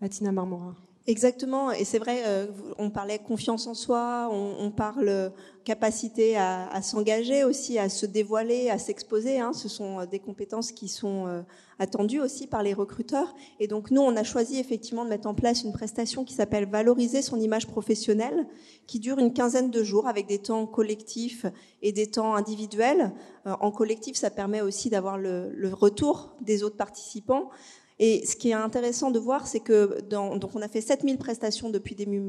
Atina 0.01 0.31
Marmora. 0.31 0.75
Exactement, 1.09 1.71
et 1.71 1.85
c'est 1.85 1.99
vrai, 1.99 2.23
euh, 2.25 2.47
on 2.77 2.89
parlait 2.89 3.17
confiance 3.17 3.65
en 3.65 3.73
soi, 3.73 4.27
on, 4.29 4.55
on 4.59 4.71
parle 4.71 5.31
capacité 5.63 6.35
à, 6.35 6.67
à 6.67 6.81
s'engager 6.81 7.45
aussi, 7.45 7.79
à 7.79 7.87
se 7.87 8.05
dévoiler, 8.05 8.69
à 8.69 8.77
s'exposer. 8.77 9.39
Hein. 9.39 9.53
Ce 9.53 9.69
sont 9.69 10.01
euh, 10.01 10.05
des 10.05 10.19
compétences 10.19 10.73
qui 10.73 10.89
sont 10.89 11.25
euh, 11.27 11.43
attendues 11.79 12.19
aussi 12.19 12.45
par 12.45 12.61
les 12.61 12.73
recruteurs. 12.73 13.33
Et 13.61 13.69
donc 13.69 13.89
nous, 13.89 14.01
on 14.01 14.17
a 14.17 14.25
choisi 14.25 14.59
effectivement 14.59 15.05
de 15.05 15.09
mettre 15.09 15.29
en 15.29 15.33
place 15.33 15.63
une 15.63 15.71
prestation 15.71 16.25
qui 16.25 16.33
s'appelle 16.33 16.67
Valoriser 16.69 17.21
son 17.21 17.39
image 17.39 17.67
professionnelle, 17.67 18.45
qui 18.85 18.99
dure 18.99 19.17
une 19.17 19.31
quinzaine 19.31 19.71
de 19.71 19.83
jours 19.83 20.09
avec 20.09 20.27
des 20.27 20.39
temps 20.39 20.65
collectifs 20.65 21.45
et 21.81 21.93
des 21.93 22.07
temps 22.07 22.35
individuels. 22.35 23.13
En 23.45 23.71
collectif, 23.71 24.17
ça 24.17 24.29
permet 24.29 24.59
aussi 24.59 24.89
d'avoir 24.89 25.17
le, 25.17 25.53
le 25.53 25.73
retour 25.73 26.35
des 26.41 26.63
autres 26.63 26.75
participants. 26.75 27.49
Et 27.99 28.25
ce 28.27 28.35
qui 28.35 28.49
est 28.49 28.53
intéressant 28.53 29.09
de 29.09 29.17
voir, 29.17 29.47
c'est 29.47 29.59
que 29.59 30.01
dans, 30.01 30.35
donc 30.35 30.51
on 30.55 30.61
a 30.61 30.67
fait 30.67 30.81
7000 30.81 31.17
prestations 31.17 31.69
depuis 31.71 31.95
début, 31.95 32.21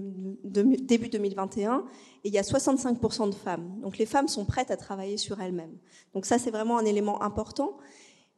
début 0.44 1.08
2021 1.08 1.84
et 2.25 2.28
il 2.28 2.32
y 2.32 2.38
a 2.38 2.42
65% 2.42 3.28
de 3.28 3.34
femmes. 3.34 3.78
Donc 3.82 3.98
les 3.98 4.06
femmes 4.06 4.28
sont 4.28 4.46
prêtes 4.46 4.70
à 4.70 4.78
travailler 4.78 5.18
sur 5.18 5.40
elles-mêmes. 5.40 5.76
Donc 6.14 6.25
ça, 6.25 6.38
c'est 6.38 6.50
vraiment 6.50 6.78
un 6.78 6.87
élément 6.87 7.22
important. 7.22 7.76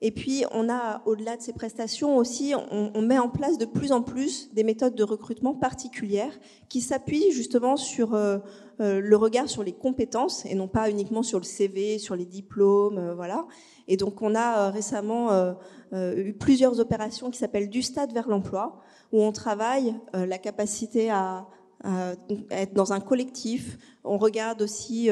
Et 0.03 0.13
puis, 0.13 0.45
on 0.53 0.71
a, 0.71 1.03
au-delà 1.05 1.37
de 1.37 1.43
ces 1.43 1.53
prestations 1.53 2.17
aussi, 2.17 2.55
on, 2.55 2.91
on, 2.95 3.03
met 3.03 3.19
en 3.19 3.29
place 3.29 3.59
de 3.59 3.67
plus 3.67 3.93
en 3.93 4.01
plus 4.01 4.53
des 4.55 4.65
méthodes 4.65 4.95
de 4.95 5.05
recrutement 5.05 5.55
particulières 5.55 6.33
qui 6.71 6.81
s'appuient 6.81 7.33
justement 7.33 7.77
sur 7.77 8.15
euh, 8.15 8.39
euh, 8.81 9.01
le 9.01 9.17
regard 9.17 9.49
sur 9.51 9.63
les 9.63 9.73
compétences 9.73 10.47
et 10.47 10.55
non 10.55 10.69
pas 10.69 10.89
uniquement 10.89 11.23
sur 11.23 11.39
le 11.39 11.45
CV, 11.45 11.99
sur 11.99 12.17
les 12.17 12.25
diplômes, 12.25 12.97
euh, 12.97 13.15
voilà. 13.15 13.47
Et 13.89 13.99
donc, 13.99 14.23
on 14.23 14.35
a 14.35 14.69
euh, 14.69 14.71
récemment 14.71 15.33
euh, 15.33 16.17
eu 16.17 16.33
plusieurs 16.33 16.81
opérations 16.81 17.31
qui 17.31 17.39
s'appellent 17.39 17.69
du 17.69 17.83
stade 17.83 18.15
vers 18.15 18.29
l'emploi, 18.29 18.81
où 19.13 19.21
on 19.21 19.33
travaille 19.33 19.97
la 20.15 20.39
capacité 20.39 21.11
à, 21.11 21.49
à, 21.85 22.13
être 22.51 22.75
dans 22.75 22.93
un 22.93 23.01
collectif. 23.01 23.79
On 24.05 24.19
regarde 24.19 24.63
aussi 24.63 25.09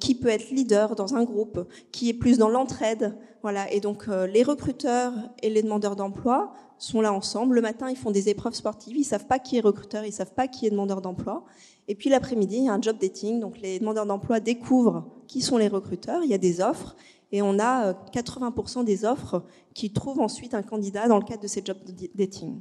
qui 0.00 0.14
peut 0.14 0.28
être 0.28 0.50
leader 0.50 0.96
dans 0.96 1.14
un 1.14 1.24
groupe, 1.24 1.66
qui 1.90 2.08
est 2.08 2.14
plus 2.14 2.38
dans 2.38 2.48
l'entraide. 2.48 3.16
Voilà. 3.42 3.70
Et 3.72 3.80
donc, 3.80 4.06
les 4.06 4.42
recruteurs 4.42 5.12
et 5.42 5.50
les 5.50 5.62
demandeurs 5.62 5.96
d'emploi 5.96 6.52
sont 6.78 7.00
là 7.00 7.12
ensemble. 7.12 7.54
Le 7.54 7.60
matin, 7.60 7.90
ils 7.90 7.96
font 7.96 8.10
des 8.10 8.28
épreuves 8.28 8.54
sportives. 8.54 8.96
Ils 8.96 9.04
savent 9.04 9.26
pas 9.26 9.38
qui 9.38 9.56
est 9.56 9.60
recruteur, 9.60 10.04
ils 10.04 10.12
savent 10.12 10.34
pas 10.34 10.48
qui 10.48 10.66
est 10.66 10.70
demandeur 10.70 11.00
d'emploi. 11.00 11.44
Et 11.88 11.94
puis 11.94 12.10
l'après-midi, 12.10 12.56
il 12.56 12.64
y 12.64 12.68
a 12.68 12.72
un 12.72 12.80
job 12.80 12.96
dating. 13.00 13.40
Donc 13.40 13.60
les 13.60 13.78
demandeurs 13.78 14.06
d'emploi 14.06 14.40
découvrent 14.40 15.04
qui 15.26 15.40
sont 15.40 15.58
les 15.58 15.68
recruteurs. 15.68 16.22
Il 16.24 16.30
y 16.30 16.34
a 16.34 16.38
des 16.38 16.60
offres 16.60 16.96
et 17.30 17.42
on 17.42 17.58
a 17.58 17.92
80% 17.92 18.80
euh, 18.80 18.82
des 18.84 19.04
offres 19.04 19.44
qui 19.74 19.92
trouvent 19.92 20.20
ensuite 20.20 20.54
un 20.54 20.62
candidat 20.62 21.08
dans 21.08 21.18
le 21.18 21.24
cadre 21.24 21.42
de 21.42 21.48
ces 21.48 21.62
job 21.64 21.78
dating. 22.14 22.60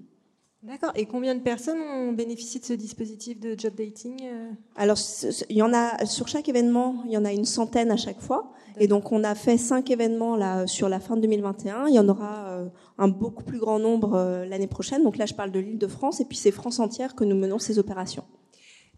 D'accord. 0.63 0.91
Et 0.95 1.05
combien 1.05 1.33
de 1.33 1.39
personnes 1.39 1.79
ont 1.79 2.11
bénéficié 2.11 2.59
de 2.59 2.65
ce 2.65 2.73
dispositif 2.73 3.39
de 3.39 3.55
job 3.57 3.73
dating 3.75 4.19
euh? 4.23 4.51
Alors, 4.75 4.97
il 5.49 5.57
y 5.57 5.63
en 5.63 5.73
a 5.73 6.05
sur 6.05 6.27
chaque 6.27 6.49
événement, 6.49 7.01
il 7.05 7.11
y 7.11 7.17
en 7.17 7.25
a 7.25 7.33
une 7.33 7.45
centaine 7.45 7.89
à 7.89 7.97
chaque 7.97 8.21
fois. 8.21 8.51
Et 8.79 8.87
donc, 8.87 9.11
on 9.11 9.23
a 9.23 9.33
fait 9.33 9.57
cinq 9.57 9.89
événements 9.89 10.35
là 10.35 10.67
sur 10.67 10.87
la 10.87 10.99
fin 10.99 11.15
de 11.15 11.21
2021. 11.21 11.87
Il 11.87 11.95
y 11.95 11.99
en 11.99 12.07
aura 12.07 12.49
euh, 12.49 12.67
un 12.99 13.07
beaucoup 13.07 13.43
plus 13.43 13.57
grand 13.57 13.79
nombre 13.79 14.45
l'année 14.47 14.67
prochaine. 14.67 15.03
Donc 15.03 15.17
là, 15.17 15.25
je 15.25 15.33
parle 15.33 15.51
de 15.51 15.59
l'Île-de-France 15.59 16.21
et 16.21 16.25
puis 16.25 16.37
c'est 16.37 16.51
France 16.51 16.79
entière 16.79 17.15
que 17.15 17.23
nous 17.23 17.35
menons 17.35 17.57
ces 17.57 17.79
opérations. 17.79 18.23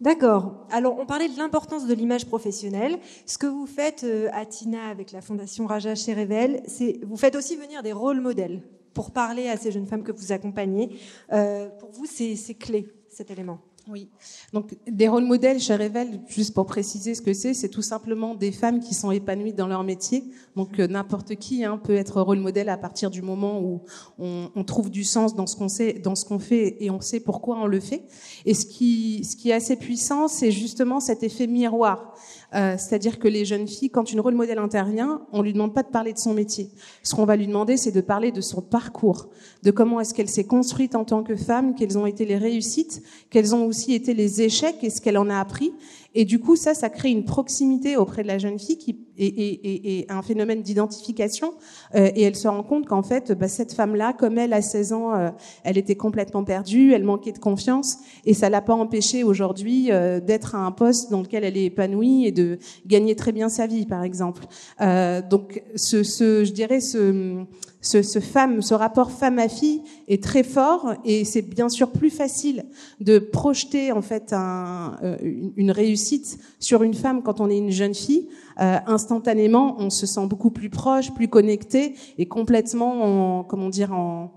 D'accord. 0.02 0.68
Alors, 0.70 1.00
on 1.00 1.06
parlait 1.06 1.30
de 1.30 1.38
l'importance 1.38 1.88
de 1.88 1.94
l'image 1.94 2.26
professionnelle. 2.26 2.98
Ce 3.26 3.38
que 3.38 3.48
vous 3.48 3.66
faites 3.66 4.04
euh, 4.04 4.28
à 4.34 4.46
Tina 4.46 4.90
avec 4.90 5.14
la 5.14 5.22
Fondation 5.22 5.66
Raja 5.66 5.96
chez 5.96 6.14
Revel, 6.14 6.62
c'est 6.68 7.00
vous 7.04 7.16
faites 7.16 7.36
aussi 7.36 7.56
venir 7.56 7.84
des 7.84 7.94
rôles 7.94 8.20
modèles 8.20 8.62
pour 8.94 9.12
parler 9.12 9.50
à 9.50 9.58
ces 9.58 9.72
jeunes 9.72 9.88
femmes 9.88 10.04
que 10.04 10.12
vous 10.12 10.32
accompagnez. 10.32 10.98
Euh, 11.32 11.70
pour 11.80 11.92
vous, 11.92 12.06
c'est 12.06 12.56
clé 12.56 12.88
cet 13.10 13.32
élément. 13.32 13.60
Oui. 13.90 14.08
Donc, 14.54 14.78
des 14.88 15.10
rôles 15.10 15.26
modèles 15.26 15.60
chez 15.60 15.76
Revel, 15.76 16.22
juste 16.28 16.54
pour 16.54 16.66
préciser 16.66 17.16
ce 17.16 17.22
que 17.22 17.34
c'est, 17.34 17.54
c'est 17.54 17.68
tout 17.68 17.82
simplement 17.82 18.34
des 18.34 18.54
femmes 18.54 18.80
qui 18.80 18.94
sont 18.94 19.12
épanouies 19.12 19.52
dans 19.52 19.68
leur 19.68 19.84
métier. 19.84 20.24
Donc, 20.56 20.80
euh, 20.80 20.88
n'importe 20.88 21.36
qui 21.36 21.66
hein, 21.66 21.78
peut 21.78 21.96
être 21.96 22.22
rôle 22.22 22.40
modèle 22.40 22.70
à 22.70 22.78
partir 22.78 23.10
du 23.10 23.22
moment 23.22 23.60
où 23.60 23.82
on, 24.20 24.50
on 24.56 24.64
trouve 24.64 24.90
du 24.90 25.04
sens 25.04 25.36
dans 25.36 25.48
ce 25.48 25.58
qu'on 25.58 25.68
sait, 25.68 25.94
dans 25.94 26.16
ce 26.16 26.24
qu'on 26.24 26.40
fait 26.40 26.78
et 26.82 26.92
on 26.92 27.02
sait 27.02 27.20
pourquoi 27.20 27.58
on 27.58 27.66
le 27.66 27.82
fait. 27.82 28.04
Et 28.46 28.54
ce 28.54 28.66
qui, 28.66 29.26
ce 29.26 29.36
qui 29.36 29.50
est 29.50 29.54
assez 29.54 29.76
puissant, 29.76 30.30
c'est 30.30 30.52
justement 30.52 31.02
cet 31.02 31.22
effet 31.22 31.48
miroir. 31.48 32.16
Euh, 32.56 32.76
C'est-à-dire 32.78 33.20
que 33.20 33.28
les 33.28 33.46
jeunes 33.46 33.68
filles, 33.68 33.90
quand 33.90 34.12
une 34.12 34.20
rôle 34.20 34.36
modèle 34.36 34.60
intervient, 34.60 35.22
on 35.32 35.42
lui 35.42 35.54
demande 35.54 35.74
pas 35.74 35.84
de 35.84 35.88
parler 35.88 36.14
de 36.14 36.20
son 36.20 36.34
métier. 36.34 36.70
Ce 37.02 37.16
qu'on 37.16 37.26
va 37.26 37.36
lui 37.36 37.48
demander, 37.48 37.78
c'est 37.78 37.92
de 37.92 38.02
parler 38.02 38.32
de 38.32 38.42
son 38.42 38.62
parcours, 38.62 39.30
de 39.64 39.72
comment 39.72 40.00
est-ce 40.00 40.14
qu'elle 40.14 40.30
s'est 40.30 40.44
construite 40.44 40.96
en 40.96 41.04
tant 41.04 41.24
que 41.24 41.36
femme, 41.36 41.74
quelles 41.76 41.98
ont 41.98 42.06
été 42.06 42.26
les 42.26 42.38
réussites, 42.38 43.02
quels 43.30 43.56
ont 43.56 43.66
aussi 43.66 43.94
été 43.94 44.14
les 44.14 44.42
échecs 44.42 44.84
et 44.84 44.90
ce 44.90 45.02
qu'elle 45.02 45.18
en 45.18 45.30
a 45.30 45.40
appris. 45.40 45.74
Et 46.16 46.26
du 46.26 46.40
coup, 46.40 46.56
ça, 46.56 46.74
ça 46.74 46.90
crée 46.90 47.10
une 47.10 47.26
proximité 47.26 47.98
auprès 47.98 48.24
de 48.24 48.28
la 48.28 48.38
jeune 48.38 48.60
fille 48.60 48.78
qui 48.78 49.00
est, 49.18 49.26
est, 49.26 50.00
est 50.00 50.12
un 50.12 50.22
phénomène 50.22 50.62
d'identification. 50.62 51.54
Euh, 51.96 52.12
et 52.16 52.24
elle 52.24 52.36
se 52.36 52.48
rend 52.48 52.64
compte 52.64 52.86
qu'en 52.86 53.04
fait, 53.04 53.32
bah, 53.32 53.48
cette 53.48 53.74
femme-là, 53.74 54.14
comme 54.14 54.38
elle, 54.38 54.54
à 54.54 54.62
16 54.62 54.94
ans, 54.94 55.16
euh, 55.16 55.30
elle 55.64 55.78
était 55.78 55.96
complètement 55.96 56.44
perdue, 56.44 56.94
elle 56.94 57.04
manquait 57.04 57.32
de 57.32 57.40
confiance, 57.40 57.98
et 58.26 58.34
ça 58.34 58.50
l'a 58.50 58.62
pas 58.62 58.74
empêchée 58.74 59.24
aujourd'hui 59.24 59.92
euh, 59.92 60.20
d'être 60.20 60.56
à 60.56 60.60
un 60.60 60.72
poste 60.72 61.12
dans 61.12 61.22
lequel 61.22 61.44
elle 61.44 61.58
est 61.58 61.66
épanouie 61.66 62.26
et 62.26 62.32
de 62.32 62.60
gagner 62.86 63.16
très 63.16 63.32
bien 63.32 63.50
sa 63.50 63.68
vie, 63.68 63.86
par 63.86 64.04
exemple. 64.04 64.46
Euh, 64.82 65.22
donc, 65.22 65.64
ce, 65.76 66.04
ce, 66.04 66.44
je 66.44 66.52
dirais, 66.52 66.80
ce 66.80 67.46
ce, 67.84 68.74
rapport 68.74 69.12
femme 69.12 69.40
à 69.40 69.48
fille 69.48 69.84
est 70.08 70.24
très 70.24 70.44
fort 70.44 70.96
et 71.06 71.26
c'est 71.26 71.42
bien 71.42 71.70
sûr 71.70 71.92
plus 71.92 72.10
facile 72.10 72.66
de 73.00 73.20
projeter 73.20 73.92
en 73.92 74.02
fait 74.02 74.34
euh, 74.34 75.18
une 75.56 75.72
réussite 75.72 76.40
sur 76.60 76.84
une 76.84 76.94
femme 76.94 77.22
quand 77.22 77.42
on 77.42 77.50
est 77.50 77.58
une 77.58 77.72
jeune 77.72 77.94
fille. 77.94 78.30
Euh, 78.60 78.78
instantanément, 78.88 79.76
on 79.80 79.90
se 79.90 80.06
sent 80.06 80.26
beaucoup 80.28 80.52
plus 80.52 80.70
proche, 80.70 81.14
plus 81.14 81.28
connecté 81.28 81.96
et 82.18 82.26
complètement, 82.26 83.40
en, 83.40 83.44
comment 83.44 83.70
dire, 83.70 83.92
en, 83.94 84.32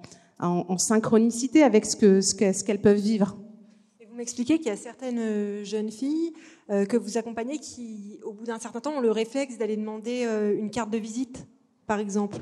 synchronicité 0.79 1.63
avec 1.63 1.87
ce 1.87 1.97
que 1.97 2.21
ce 2.21 2.35
qu'elles 2.35 2.81
peuvent 2.81 2.99
vivre. 2.99 3.37
Vous 4.17 4.17
m'expliquez 4.17 4.57
qu'il 4.59 4.69
y 4.69 4.71
a 4.71 4.77
certaines 4.77 5.63
jeunes 5.65 5.91
filles 5.91 6.33
euh, 6.71 6.85
que 6.85 6.97
vous 6.97 7.17
accompagnez 7.17 7.59
qui, 7.59 8.19
au 8.25 8.33
bout 8.33 8.45
d'un 8.45 8.59
certain 8.59 8.81
temps, 8.81 8.97
ont 8.97 9.01
le 9.01 9.11
réflexe 9.11 9.57
d'aller 9.57 9.77
demander 9.77 10.25
euh, 10.25 10.59
une 10.59 10.71
carte 10.71 10.91
de 10.91 10.99
visite, 10.99 11.47
par 11.87 12.01
exemple 12.01 12.39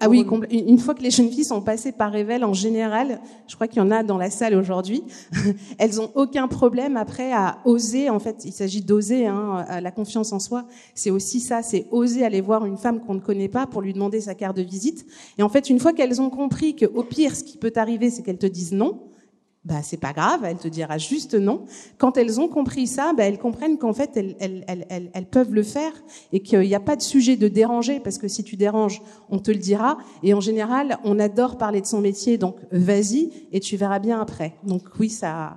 ah 0.00 0.10
oui, 0.10 0.26
une 0.50 0.78
fois 0.78 0.94
que 0.94 1.02
les 1.02 1.10
jeunes 1.10 1.30
filles 1.30 1.44
sont 1.44 1.62
passées 1.62 1.92
par 1.92 2.12
Revel, 2.12 2.44
en 2.44 2.52
général, 2.52 3.20
je 3.46 3.54
crois 3.54 3.66
qu'il 3.66 3.78
y 3.78 3.80
en 3.80 3.90
a 3.90 4.02
dans 4.02 4.18
la 4.18 4.28
salle 4.28 4.54
aujourd'hui, 4.54 5.04
elles 5.78 6.00
ont 6.02 6.10
aucun 6.14 6.48
problème 6.48 6.98
après 6.98 7.32
à 7.32 7.58
oser. 7.64 8.10
En 8.10 8.18
fait, 8.18 8.44
il 8.44 8.52
s'agit 8.52 8.82
d'oser. 8.82 9.26
Hein, 9.26 9.64
la 9.80 9.90
confiance 9.90 10.32
en 10.32 10.38
soi, 10.38 10.66
c'est 10.94 11.10
aussi 11.10 11.40
ça, 11.40 11.62
c'est 11.62 11.86
oser 11.92 12.24
aller 12.24 12.42
voir 12.42 12.66
une 12.66 12.76
femme 12.76 13.00
qu'on 13.00 13.14
ne 13.14 13.20
connaît 13.20 13.48
pas 13.48 13.66
pour 13.66 13.80
lui 13.80 13.94
demander 13.94 14.20
sa 14.20 14.34
carte 14.34 14.56
de 14.56 14.62
visite. 14.62 15.06
Et 15.38 15.42
en 15.42 15.48
fait, 15.48 15.70
une 15.70 15.78
fois 15.78 15.94
qu'elles 15.94 16.20
ont 16.20 16.30
compris 16.30 16.76
que 16.76 16.84
au 16.84 17.02
pire, 17.02 17.34
ce 17.34 17.42
qui 17.42 17.56
peut 17.56 17.72
arriver, 17.76 18.10
c'est 18.10 18.22
qu'elles 18.22 18.38
te 18.38 18.46
disent 18.46 18.72
non, 18.72 19.00
bah 19.66 19.82
c'est 19.82 19.96
pas 19.96 20.12
grave, 20.12 20.42
elle 20.44 20.58
te 20.58 20.68
dira 20.68 20.96
juste 20.96 21.34
non. 21.34 21.64
Quand 21.98 22.16
elles 22.16 22.40
ont 22.40 22.46
compris 22.46 22.86
ça, 22.86 23.12
bah, 23.12 23.24
elles 23.24 23.38
comprennent 23.38 23.78
qu'en 23.78 23.92
fait 23.92 24.16
elles, 24.16 24.36
elles, 24.38 24.64
elles, 24.68 25.10
elles, 25.12 25.26
peuvent 25.26 25.52
le 25.52 25.64
faire 25.64 25.92
et 26.32 26.40
qu'il 26.40 26.60
n'y 26.60 26.74
a 26.74 26.80
pas 26.80 26.94
de 26.94 27.02
sujet 27.02 27.36
de 27.36 27.48
déranger 27.48 27.98
parce 27.98 28.18
que 28.18 28.28
si 28.28 28.44
tu 28.44 28.54
déranges, 28.54 29.02
on 29.28 29.40
te 29.40 29.50
le 29.50 29.58
dira. 29.58 29.98
Et 30.22 30.34
en 30.34 30.40
général, 30.40 30.98
on 31.02 31.18
adore 31.18 31.58
parler 31.58 31.80
de 31.80 31.86
son 31.86 32.00
métier, 32.00 32.38
donc 32.38 32.58
vas-y 32.70 33.30
et 33.50 33.58
tu 33.58 33.76
verras 33.76 33.98
bien 33.98 34.20
après. 34.20 34.54
Donc 34.62 34.82
oui, 35.00 35.10
ça, 35.10 35.56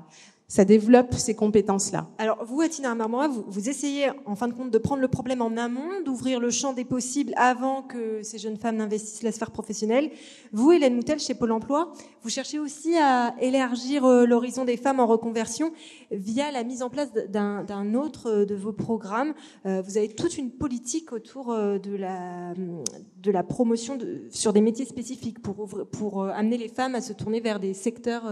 ça 0.50 0.66
développe 0.66 1.14
ces 1.14 1.36
compétences-là. 1.36 2.10
Alors, 2.18 2.44
vous, 2.44 2.60
Atina 2.60 2.96
Marmora, 2.96 3.28
vous, 3.28 3.46
vous, 3.48 3.70
essayez, 3.70 4.10
en 4.26 4.36
fin 4.36 4.48
de 4.48 4.54
compte, 4.54 4.72
de 4.72 4.78
prendre 4.80 5.00
le 5.00 5.08
problème 5.08 5.44
en 5.44 5.56
amont, 5.56 6.02
d'ouvrir 6.04 6.40
le 6.40 6.50
champ 6.50 6.74
des 6.74 6.86
possibles 6.86 7.34
avant 7.38 7.84
que 7.84 8.24
ces 8.24 8.40
jeunes 8.40 8.58
femmes 8.58 8.78
n'investissent 8.78 9.22
la 9.22 9.32
sphère 9.32 9.52
professionnelle. 9.52 10.10
Vous, 10.52 10.72
Hélène 10.72 10.96
Moutel, 10.96 11.20
chez 11.20 11.36
Pôle 11.36 11.52
emploi, 11.52 11.94
vous 12.24 12.30
cherchez 12.30 12.58
aussi 12.58 12.98
à 12.98 13.36
élargir 13.40 14.06
euh, 14.06 14.26
l'horizon 14.26 14.66
des 14.66 14.76
femmes 14.76 15.00
en 15.00 15.06
reconversion 15.06 15.72
via 16.10 16.52
la 16.52 16.64
mise 16.64 16.82
en 16.82 16.90
place 16.90 17.10
d'un 17.14 17.94
autre 17.94 18.30
euh, 18.30 18.46
de 18.46 18.56
vos 18.56 18.74
programmes. 18.74 19.36
Euh, 19.68 19.84
vous 19.84 19.98
avez 19.98 20.10
toute 20.10 20.36
une 20.40 20.50
politique 20.50 21.14
autour 21.14 21.56
de 21.56 21.96
la, 21.96 22.56
de 22.56 23.32
la 23.32 23.44
promotion 23.44 23.98
de, 23.98 24.24
sur 24.32 24.52
des 24.52 24.62
métiers 24.62 24.86
spécifiques 24.86 25.44
pour, 25.44 25.68
pour 25.92 26.24
amener 26.24 26.58
les 26.58 26.70
femmes 26.70 26.96
à 26.96 27.02
se 27.02 27.14
tourner 27.14 27.40
vers 27.40 27.60
des 27.60 27.76
secteurs 27.76 28.24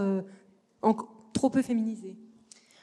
en 0.82 0.94
trop 1.38 1.50
peu 1.50 1.62
féminisé. 1.62 2.16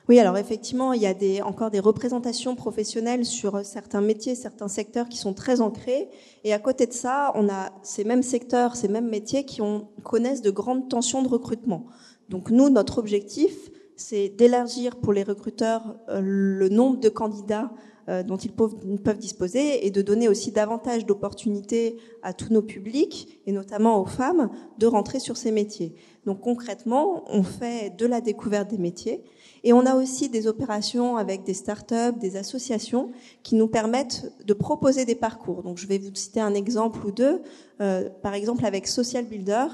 Oui, 0.08 0.18
alors 0.18 0.38
effectivement, 0.38 0.94
il 0.94 1.02
y 1.02 1.08
a 1.08 1.46
encore 1.46 1.72
des 1.72 1.82
représentations 1.82 2.56
professionnelles 2.56 3.26
sur 3.26 3.56
euh, 3.56 3.64
certains 3.64 4.00
métiers, 4.00 4.34
certains 4.34 4.70
secteurs 4.70 5.10
qui 5.10 5.18
sont 5.18 5.34
très 5.34 5.60
ancrés. 5.60 6.08
Et 6.46 6.54
à 6.54 6.60
côté 6.60 6.86
de 6.86 6.94
ça, 6.94 7.34
on 7.36 7.50
a 7.50 7.72
ces 7.84 8.06
mêmes 8.06 8.24
secteurs, 8.24 8.78
ces 8.78 8.88
mêmes 8.88 9.10
métiers 9.10 9.46
qui 9.46 9.62
connaissent 10.04 10.42
de 10.42 10.52
grandes 10.52 10.88
tensions 10.88 11.22
de 11.22 11.28
recrutement. 11.28 11.86
Donc 12.30 12.50
nous, 12.50 12.70
notre 12.70 12.98
objectif, 12.98 13.54
c'est 13.98 14.30
d'élargir 14.30 14.96
pour 14.96 15.12
les 15.12 15.24
recruteurs 15.24 15.98
euh, 16.08 16.22
le 16.24 16.70
nombre 16.70 17.00
de 17.02 17.10
candidats 17.10 17.72
dont 18.08 18.38
ils 18.38 18.52
peuvent, 18.52 19.18
disposer 19.18 19.86
et 19.86 19.92
de 19.92 20.02
donner 20.02 20.28
aussi 20.28 20.52
davantage 20.52 21.06
d'opportunités 21.06 21.98
à 22.22 22.34
tous 22.34 22.52
nos 22.52 22.62
publics 22.62 23.40
et 23.46 23.52
notamment 23.52 24.00
aux 24.00 24.06
femmes 24.06 24.50
de 24.78 24.86
rentrer 24.88 25.20
sur 25.20 25.38
ces 25.38 25.52
métiers. 25.52 25.96
Donc 26.26 26.42
concrètement, 26.42 27.24
on 27.28 27.44
fait 27.44 27.96
de 27.96 28.06
la 28.06 28.22
découverte 28.22 28.70
des 28.70 28.78
métiers 28.78 29.24
et 29.64 29.74
on 29.74 29.86
a 29.86 29.96
aussi 29.96 30.30
des 30.30 30.48
opérations 30.48 31.18
avec 31.18 31.44
des 31.44 31.54
startups, 31.54 32.18
des 32.20 32.36
associations 32.36 33.12
qui 33.42 33.56
nous 33.56 33.68
permettent 33.68 34.32
de 34.46 34.54
proposer 34.54 35.06
des 35.06 35.16
parcours. 35.16 35.64
Donc 35.64 35.78
je 35.78 35.88
vais 35.88 35.98
vous 35.98 36.14
citer 36.14 36.40
un 36.40 36.54
exemple 36.54 37.06
ou 37.06 37.12
deux. 37.12 37.42
Euh, 37.82 38.10
par 38.22 38.34
exemple 38.34 38.66
avec 38.66 38.88
Social 38.88 39.26
Builder, 39.26 39.68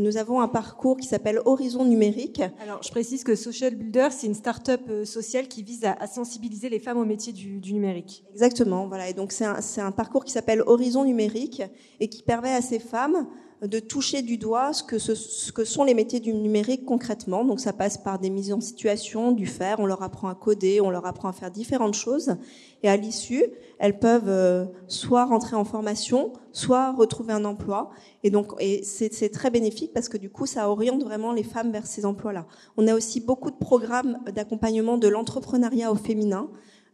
nous 0.00 0.16
avons 0.16 0.40
un 0.40 0.48
parcours 0.48 0.96
qui 0.96 1.06
s'appelle 1.06 1.40
Horizon 1.44 1.84
numérique. 1.84 2.42
Alors, 2.62 2.82
je 2.82 2.90
précise 2.90 3.24
que 3.24 3.34
Social 3.34 3.74
Builder, 3.74 4.08
c'est 4.10 4.26
une 4.26 4.34
start-up 4.34 4.82
euh, 4.88 5.04
sociale 5.04 5.48
qui 5.48 5.62
vise 5.62 5.84
à, 5.84 6.06
sensibiliser 6.06 6.68
les 6.68 6.78
femmes 6.78 6.98
au 6.98 7.04
métier 7.04 7.32
du, 7.32 7.60
numérique. 7.72 8.24
Exactement, 8.32 8.86
voilà. 8.86 9.08
Et 9.08 9.14
donc, 9.14 9.32
c'est 9.32 9.44
un, 9.44 9.58
un, 9.78 9.92
parcours 9.92 10.24
qui 10.24 10.32
s'appelle 10.32 10.62
Horizon 10.66 11.04
numérique 11.04 11.62
et 12.00 12.08
qui 12.08 12.22
permet 12.22 12.54
à 12.54 12.60
ces 12.60 12.78
femmes 12.78 13.26
de 13.62 13.80
toucher 13.80 14.22
du 14.22 14.38
doigt 14.38 14.72
ce 14.72 14.82
que, 14.82 14.98
ce, 14.98 15.50
que 15.50 15.64
sont 15.64 15.82
les 15.84 15.94
métiers 15.94 16.20
du 16.20 16.32
numérique 16.32 16.84
concrètement. 16.84 17.44
Donc 17.44 17.60
ça 17.60 17.72
passe 17.72 17.98
par 17.98 18.18
des 18.18 18.30
mises 18.30 18.52
en 18.52 18.60
situation, 18.60 19.32
du 19.32 19.46
faire, 19.46 19.80
on 19.80 19.86
leur 19.86 20.02
apprend 20.02 20.28
à 20.28 20.34
coder, 20.34 20.80
on 20.80 20.90
leur 20.90 21.06
apprend 21.06 21.28
à 21.28 21.32
faire 21.32 21.50
différentes 21.50 21.94
choses. 21.94 22.36
Et 22.82 22.88
à 22.88 22.96
l'issue, 22.96 23.44
elles 23.78 23.98
peuvent 23.98 24.28
euh, 24.28 24.66
soit 24.86 25.24
rentrer 25.24 25.56
en 25.56 25.64
formation, 25.64 26.32
soit 26.52 26.92
retrouver 26.92 27.32
un 27.32 27.44
emploi. 27.44 27.90
Et 28.22 28.30
donc, 28.30 28.52
et 28.60 28.84
c'est 28.84 29.30
très 29.30 29.50
bénéfique 29.50 29.92
parce 29.92 30.08
que 30.08 30.16
du 30.16 30.30
coup, 30.30 30.46
ça 30.46 30.70
oriente 30.70 31.02
vraiment 31.02 31.32
les 31.32 31.42
femmes 31.42 31.72
vers 31.72 31.86
ces 31.86 32.04
emplois-là. 32.04 32.46
On 32.76 32.86
a 32.86 32.94
aussi 32.94 33.20
beaucoup 33.20 33.50
de 33.50 33.56
programmes 33.56 34.18
d'accompagnement 34.32 34.98
de 34.98 35.08
l'entrepreneuriat 35.08 35.90
au 35.90 35.96
féminin. 35.96 36.48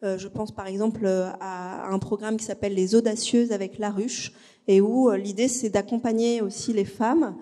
Euh, 0.04 0.18
je 0.18 0.28
pense 0.28 0.52
par 0.52 0.66
exemple 0.66 1.06
euh, 1.06 1.30
à 1.40 1.88
un 1.88 1.98
programme 1.98 2.36
qui 2.36 2.44
s'appelle 2.44 2.74
Les 2.74 2.94
Audacieuses 2.94 3.52
avec 3.52 3.78
la 3.78 3.90
ruche, 3.90 4.32
et 4.68 4.80
où 4.82 5.08
euh, 5.08 5.16
l'idée 5.16 5.48
c'est 5.48 5.70
d'accompagner 5.70 6.42
aussi 6.42 6.72
les 6.72 6.84
femmes 6.84 7.36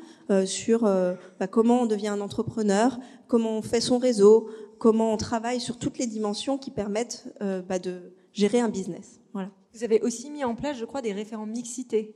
sur 0.47 0.85
bah, 0.85 1.47
comment 1.47 1.83
on 1.83 1.87
devient 1.87 2.09
un 2.09 2.23
entrepreneur, 2.23 2.99
comment 3.29 3.59
on 3.59 3.61
fait 3.61 3.83
son 3.83 3.99
réseau, 3.99 4.49
comment 4.79 5.13
on 5.13 5.19
travaille 5.19 5.61
sur 5.61 5.77
toutes 5.77 5.99
les 5.99 6.07
dimensions 6.07 6.57
qui 6.57 6.71
permettent 6.71 7.27
bah, 7.69 7.79
de 7.79 8.15
gérer 8.33 8.59
un 8.59 8.71
business. 8.71 9.21
Voilà. 9.35 9.51
Vous 9.75 9.85
avez 9.85 10.01
aussi 10.01 10.31
mis 10.31 10.43
en 10.43 10.55
place, 10.55 10.79
je 10.79 10.87
crois, 10.87 11.03
des 11.03 11.13
référents 11.13 11.45
mixité. 11.45 12.15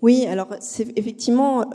Oui, 0.00 0.26
alors 0.26 0.54
c'est 0.60 0.96
effectivement 0.96 1.68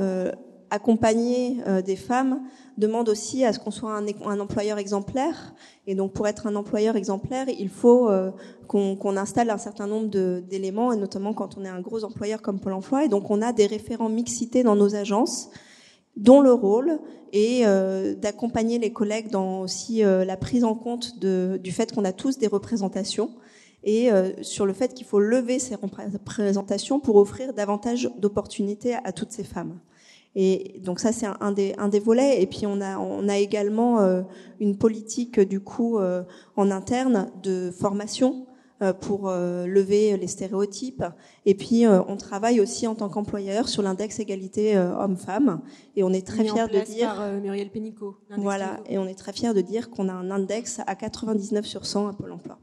accompagner 0.73 1.57
des 1.85 1.95
femmes 1.95 2.41
demande 2.77 3.09
aussi 3.09 3.45
à 3.45 3.53
ce 3.53 3.59
qu'on 3.59 3.71
soit 3.71 3.95
un, 3.95 4.39
employeur 4.39 4.77
exemplaire. 4.77 5.53
Et 5.87 5.95
donc, 5.95 6.13
pour 6.13 6.27
être 6.27 6.47
un 6.47 6.55
employeur 6.55 6.95
exemplaire, 6.95 7.47
il 7.47 7.69
faut 7.69 8.09
euh, 8.09 8.31
qu'on 8.67 9.17
installe 9.17 9.49
un 9.49 9.57
certain 9.57 9.87
nombre 9.87 10.07
d'éléments, 10.39 10.91
et 10.91 10.97
notamment 10.97 11.33
quand 11.33 11.57
on 11.57 11.65
est 11.65 11.69
un 11.69 11.81
gros 11.81 12.03
employeur 12.03 12.41
comme 12.41 12.59
Pôle 12.59 12.73
Emploi. 12.73 13.05
Et 13.05 13.07
donc, 13.07 13.29
on 13.29 13.41
a 13.41 13.53
des 13.53 13.67
référents 13.67 14.09
mixité 14.09 14.63
dans 14.63 14.75
nos 14.75 14.95
agences 14.95 15.49
dont 16.15 16.41
le 16.41 16.53
rôle 16.53 16.99
est 17.31 17.65
euh, 17.65 18.13
d'accompagner 18.13 18.77
les 18.77 18.93
collègues 18.93 19.31
dans 19.31 19.61
aussi 19.61 20.03
euh, 20.03 20.23
la 20.25 20.37
prise 20.37 20.63
en 20.63 20.75
compte 20.75 21.19
du 21.19 21.71
fait 21.71 21.91
qu'on 21.91 22.05
a 22.05 22.11
tous 22.11 22.37
des 22.37 22.47
représentations 22.47 23.31
et 23.85 24.11
sur 24.43 24.65
le 24.65 24.71
fait 24.71 24.93
qu'il 24.93 25.05
faut 25.05 25.19
lever 25.19 25.59
ces 25.59 25.75
représentations 25.75 27.01
pour 27.01 27.17
offrir 27.17 27.53
davantage 27.53 28.09
d'opportunités 28.17 28.95
à 29.03 29.11
toutes 29.11 29.33
ces 29.33 29.43
femmes. 29.43 29.77
Et 30.35 30.79
donc 30.83 30.99
ça, 30.99 31.11
c'est 31.11 31.27
un, 31.39 31.51
des, 31.51 31.73
un 31.77 31.89
des 31.89 31.99
volets. 31.99 32.41
Et 32.41 32.47
puis 32.47 32.65
on 32.65 32.81
a, 32.81 32.97
on 32.97 33.27
a 33.29 33.37
également 33.37 33.99
euh, 33.99 34.21
une 34.59 34.77
politique 34.77 35.39
du 35.39 35.59
coup 35.59 35.99
euh, 35.99 36.23
en 36.55 36.71
interne 36.71 37.31
de 37.43 37.71
formation 37.71 38.47
euh, 38.81 38.93
pour 38.93 39.29
lever 39.29 40.17
les 40.17 40.27
stéréotypes. 40.27 41.03
Et 41.45 41.53
puis 41.53 41.85
on 41.87 42.17
travaille 42.17 42.59
aussi 42.59 42.87
en 42.87 42.95
tant 42.95 43.09
qu'employeur 43.09 43.69
sur 43.69 43.83
l'index 43.83 44.19
égalité 44.19 44.77
homme-femme. 44.77 45.61
Et 45.95 46.03
on 46.03 46.09
est 46.09 46.25
très 46.25 46.43
fiers 46.43 46.67
de 46.67 46.79
dire 46.79 47.13
par, 47.15 47.31
Muriel 47.33 47.69
Pénicaud. 47.69 48.17
Voilà. 48.37 48.77
Et 48.89 48.97
on 48.97 49.05
est 49.07 49.17
très 49.17 49.33
fiers 49.33 49.53
de 49.53 49.61
dire 49.61 49.89
qu'on 49.89 50.09
a 50.09 50.13
un 50.13 50.31
index 50.31 50.81
à 50.87 50.95
99 50.95 51.65
sur 51.65 51.85
100 51.85 52.07
à 52.07 52.13
Pôle 52.13 52.31
Emploi. 52.31 52.57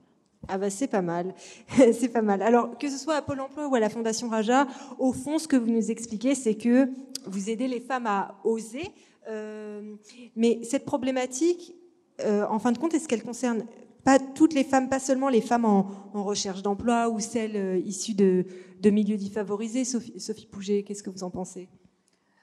Ah 0.49 0.59
bah 0.59 0.69
c'est 0.69 0.89
pas 0.89 1.03
mal, 1.03 1.35
c'est 1.93 2.09
pas 2.09 2.23
mal. 2.23 2.43
Alors 2.43 2.77
que 2.77 2.89
ce 2.89 2.99
soit 2.99 3.15
à 3.15 3.23
Pôle 3.23 3.41
Emploi 3.41 3.69
ou 3.69 3.75
à 3.77 3.81
la 3.81 3.89
Fondation 3.89 4.29
Raja, 4.29 4.67
au 4.99 5.13
fond, 5.13 5.39
ce 5.39 5.47
que 5.47 5.55
vous 5.55 5.71
nous 5.71 5.91
expliquez, 5.93 6.35
c'est 6.35 6.57
que 6.57 6.89
vous 7.27 7.51
aidez 7.51 7.69
les 7.69 7.81
femmes 7.81 8.07
à 8.07 8.41
oser. 8.45 8.91
Euh, 9.29 9.97
mais 10.37 10.61
cette 10.65 10.85
problématique, 10.85 11.75
euh, 12.21 12.45
en 12.49 12.59
fin 12.59 12.73
de 12.73 12.79
compte, 12.79 12.95
est-ce 12.95 13.09
qu'elle 13.09 13.23
concerne 13.23 13.65
pas 14.05 14.19
toutes 14.19 14.55
les 14.55 14.65
femmes, 14.65 14.89
pas 14.89 14.99
seulement 14.99 15.29
les 15.29 15.41
femmes 15.41 15.65
en, 15.65 15.87
recherche 16.15 16.63
d'emploi 16.63 17.09
ou 17.09 17.21
celles 17.21 17.57
euh, 17.57 17.79
issues 17.79 18.15
de, 18.15 18.45
milieux 18.85 19.17
défavorisés? 19.17 19.85
Sophie, 19.85 20.19
Sophie 20.19 20.47
Pouget, 20.47 20.83
qu'est-ce 20.83 21.03
que 21.03 21.11
vous 21.11 21.23
en 21.23 21.31
pensez? 21.31 21.69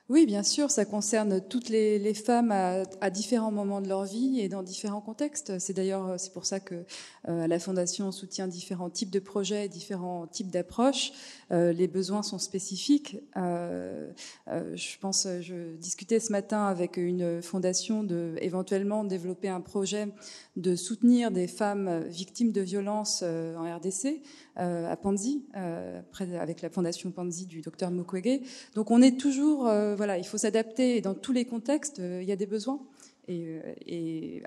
Oui, 0.10 0.26
bien 0.26 0.44
sûr, 0.44 0.72
ça 0.72 0.86
concerne 0.86 1.42
toutes 1.42 1.70
les, 1.70 2.14
femmes 2.14 2.52
à, 2.52 3.10
différents 3.10 3.52
moments 3.52 3.82
de 3.82 3.88
leur 3.88 4.06
vie 4.06 4.40
et 4.40 4.50
dans 4.50 4.64
différents 4.64 5.02
contextes. 5.02 5.60
C'est 5.60 5.74
d'ailleurs 5.74 6.20
c'est 6.20 6.32
pour 6.32 6.46
ça 6.46 6.60
que 6.60 6.86
la 7.28 7.60
Fondation 7.60 8.12
soutient 8.12 8.48
différents 8.48 8.90
types 8.90 9.10
de 9.10 9.20
projets, 9.20 9.68
différents 9.68 10.28
types 10.28 10.50
d'approches. 10.50 11.12
Euh, 11.52 11.72
les 11.72 11.88
besoins 11.88 12.24
sont 12.24 12.40
spécifiques. 12.40 13.18
Euh, 13.38 14.12
euh, 14.50 14.76
je 14.76 14.98
pense, 15.00 15.28
je 15.42 15.76
discutais 15.76 16.20
ce 16.20 16.32
matin 16.32 16.66
avec 16.66 16.98
une 16.98 17.42
fondation 17.42 18.04
de 18.04 18.36
éventuellement 18.42 19.04
développer 19.04 19.48
un 19.48 19.62
projet 19.62 20.10
de 20.56 20.76
soutenir 20.76 21.32
des 21.32 21.48
femmes 21.48 22.04
victimes 22.08 22.52
de 22.52 22.62
violences 22.62 23.24
en 23.24 23.76
RDC 23.76 24.22
à 24.56 24.96
Panzi, 24.98 25.46
avec 25.54 26.62
la 26.62 26.70
fondation 26.70 27.12
Panzi 27.12 27.46
du 27.46 27.62
docteur 27.62 27.92
Mukwege. 27.92 28.42
Donc 28.74 28.90
on 28.90 29.02
est 29.02 29.20
toujours, 29.20 29.70
voilà, 29.98 30.18
il 30.18 30.26
faut 30.26 30.38
s'adapter 30.38 31.02
dans 31.02 31.14
tous 31.14 31.34
les 31.34 31.46
contextes. 31.46 31.98
il 31.98 32.24
y 32.24 32.32
a 32.32 32.38
des 32.38 32.46
besoins 32.46 32.80
et, 33.28 33.60
et 33.86 34.44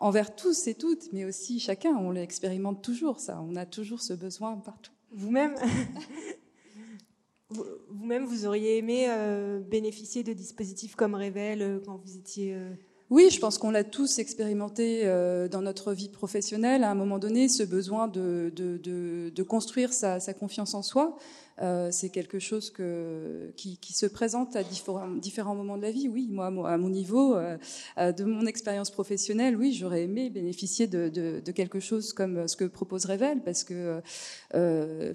envers 0.00 0.34
tous 0.34 0.66
et 0.66 0.74
toutes, 0.74 1.12
mais 1.12 1.24
aussi 1.24 1.60
chacun. 1.60 1.96
On 1.96 2.10
l'expérimente 2.10 2.82
toujours, 2.82 3.20
ça. 3.20 3.42
On 3.48 3.56
a 3.56 3.66
toujours 3.66 4.00
ce 4.00 4.12
besoin 4.12 4.56
partout. 4.56 4.92
Vous-même, 5.12 5.54
vous-même, 7.90 8.24
vous 8.24 8.46
auriez 8.46 8.78
aimé 8.78 9.06
euh, 9.08 9.60
bénéficier 9.60 10.22
de 10.22 10.32
dispositifs 10.32 10.94
comme 10.94 11.14
Révèle 11.14 11.62
euh, 11.62 11.78
quand 11.84 11.96
vous 11.96 12.16
étiez. 12.16 12.54
Euh, 12.54 12.70
oui, 13.08 13.28
je 13.30 13.38
pense 13.38 13.56
qu'on 13.58 13.70
l'a 13.70 13.84
tous 13.84 14.18
expérimenté 14.18 15.04
dans 15.48 15.62
notre 15.62 15.92
vie 15.92 16.08
professionnelle 16.08 16.82
à 16.82 16.90
un 16.90 16.96
moment 16.96 17.20
donné, 17.20 17.48
ce 17.48 17.62
besoin 17.62 18.08
de, 18.08 18.52
de, 18.56 18.78
de, 18.78 19.30
de 19.32 19.42
construire 19.44 19.92
sa, 19.92 20.18
sa, 20.18 20.34
confiance 20.34 20.74
en 20.74 20.82
soi. 20.82 21.16
Euh, 21.62 21.88
c'est 21.90 22.10
quelque 22.10 22.38
chose 22.38 22.70
qui, 23.56 23.78
se 23.92 24.06
présente 24.06 24.56
à 24.56 24.62
différents, 24.62 25.54
moments 25.54 25.76
de 25.76 25.82
la 25.82 25.90
vie. 25.90 26.08
Oui, 26.08 26.28
moi, 26.30 26.46
à 26.46 26.76
mon 26.76 26.90
niveau, 26.90 27.34
euh, 27.34 27.56
euh, 27.98 28.12
de 28.12 28.24
mon 28.24 28.46
expérience 28.46 28.90
professionnelle, 28.90 29.56
oui, 29.56 29.72
j'aurais 29.72 30.02
aimé 30.02 30.28
bénéficier 30.28 30.86
de, 30.86 31.40
quelque 31.52 31.80
chose 31.80 32.12
comme 32.12 32.46
ce 32.46 32.56
que 32.56 32.64
propose 32.64 33.06
Revel, 33.06 33.40
parce 33.42 33.64
que, 33.64 34.02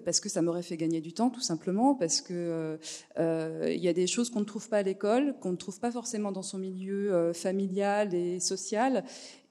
parce 0.05 0.19
que 0.19 0.29
ça 0.29 0.41
m'aurait 0.41 0.63
fait 0.63 0.77
gagner 0.77 1.01
du 1.01 1.13
temps, 1.13 1.29
tout 1.29 1.41
simplement, 1.41 1.95
parce 1.95 2.21
que 2.21 2.77
il 3.17 3.81
y 3.81 3.87
a 3.87 3.93
des 3.93 4.07
choses 4.07 4.29
qu'on 4.29 4.39
ne 4.39 4.45
trouve 4.45 4.67
pas 4.69 4.77
à 4.77 4.83
l'école, 4.83 5.35
qu'on 5.41 5.51
ne 5.51 5.57
trouve 5.57 5.79
pas 5.79 5.91
forcément 5.91 6.31
dans 6.31 6.41
son 6.41 6.57
milieu 6.57 7.31
familial 7.33 8.13
et 8.15 8.39
social, 8.39 9.03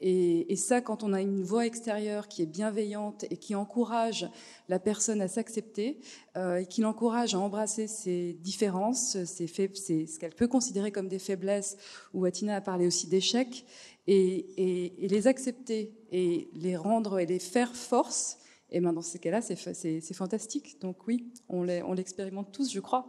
et, 0.03 0.57
ça, 0.57 0.81
quand 0.81 1.03
on 1.03 1.13
a 1.13 1.21
une 1.21 1.43
voix 1.43 1.67
extérieure 1.67 2.27
qui 2.27 2.43
est 2.43 2.47
bienveillante 2.47 3.27
et 3.31 3.37
qui 3.37 3.55
encourage 3.55 4.29
la 4.69 4.79
personne 4.79 5.21
à 5.21 5.29
s'accepter, 5.29 6.01
euh, 6.37 6.59
et 6.59 6.67
qui 6.67 6.81
l'encourage 6.81 7.35
à 7.35 7.39
embrasser 7.39 7.87
ses 7.87 8.33
différences, 8.33 9.23
ses 9.25 9.47
ce 9.47 10.19
qu'elle 10.19 10.35
peut 10.35 10.49
considérer 10.49 10.91
comme 10.91 11.09
des 11.09 11.19
faiblesses, 11.19 11.77
ou 12.15 12.25
Atina 12.25 12.57
a 12.57 12.61
parlé 12.63 12.87
aussi 12.87 13.09
d'échecs, 13.09 13.67
et, 14.07 14.95
les 14.99 15.27
accepter 15.27 15.93
et 16.11 16.51
les 16.55 16.77
rendre 16.77 17.19
et 17.19 17.27
les 17.27 17.39
faire 17.39 17.77
force, 17.77 18.39
et 18.73 18.81
ben 18.81 18.93
dans 18.93 19.03
ces 19.03 19.19
cas-là, 19.19 19.41
c'est 19.43 20.15
fantastique. 20.15 20.81
Donc 20.81 21.07
oui, 21.07 21.33
on 21.49 21.65
l'expérimente 21.93 22.53
tous, 22.53 22.73
je 22.73 22.81
crois. 22.81 23.09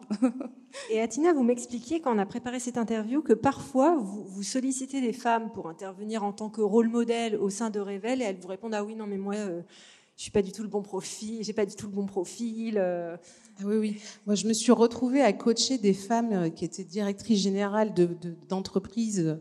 et 0.89 0.99
Atina, 1.01 1.33
vous 1.33 1.43
m'expliquiez 1.43 2.01
quand 2.01 2.15
on 2.15 2.19
a 2.19 2.25
préparé 2.25 2.59
cette 2.59 2.77
interview 2.77 3.21
que 3.21 3.33
parfois 3.33 3.97
vous, 3.97 4.23
vous, 4.23 4.43
sollicitez 4.43 5.01
des 5.01 5.13
femmes 5.13 5.51
pour 5.51 5.69
intervenir 5.69 6.23
en 6.23 6.33
tant 6.33 6.49
que 6.49 6.61
rôle 6.61 6.89
modèle 6.89 7.35
au 7.35 7.49
sein 7.49 7.69
de 7.69 7.79
Rével 7.79 8.21
et 8.21 8.25
elles 8.25 8.39
vous 8.39 8.47
répondent 8.47 8.73
ah 8.73 8.83
oui 8.83 8.95
non 8.95 9.05
mais 9.05 9.17
moi 9.17 9.35
euh, 9.35 9.61
je 10.21 10.25
suis 10.25 10.31
pas 10.31 10.43
du 10.43 10.51
tout 10.51 10.61
le 10.61 10.67
bon 10.67 10.83
profil, 10.83 11.43
j'ai 11.43 11.53
pas 11.53 11.65
du 11.65 11.75
tout 11.75 11.87
le 11.87 11.93
bon 11.93 12.05
profil. 12.05 12.77
Euh. 12.77 13.17
Ah 13.59 13.63
oui, 13.65 13.77
oui. 13.77 14.01
Moi, 14.27 14.35
je 14.35 14.45
me 14.45 14.53
suis 14.53 14.71
retrouvée 14.71 15.21
à 15.21 15.33
coacher 15.33 15.79
des 15.79 15.95
femmes 15.95 16.31
euh, 16.31 16.49
qui 16.49 16.63
étaient 16.63 16.83
directrices 16.83 17.41
générales 17.41 17.91
d'entreprises 18.47 19.17
de, 19.17 19.39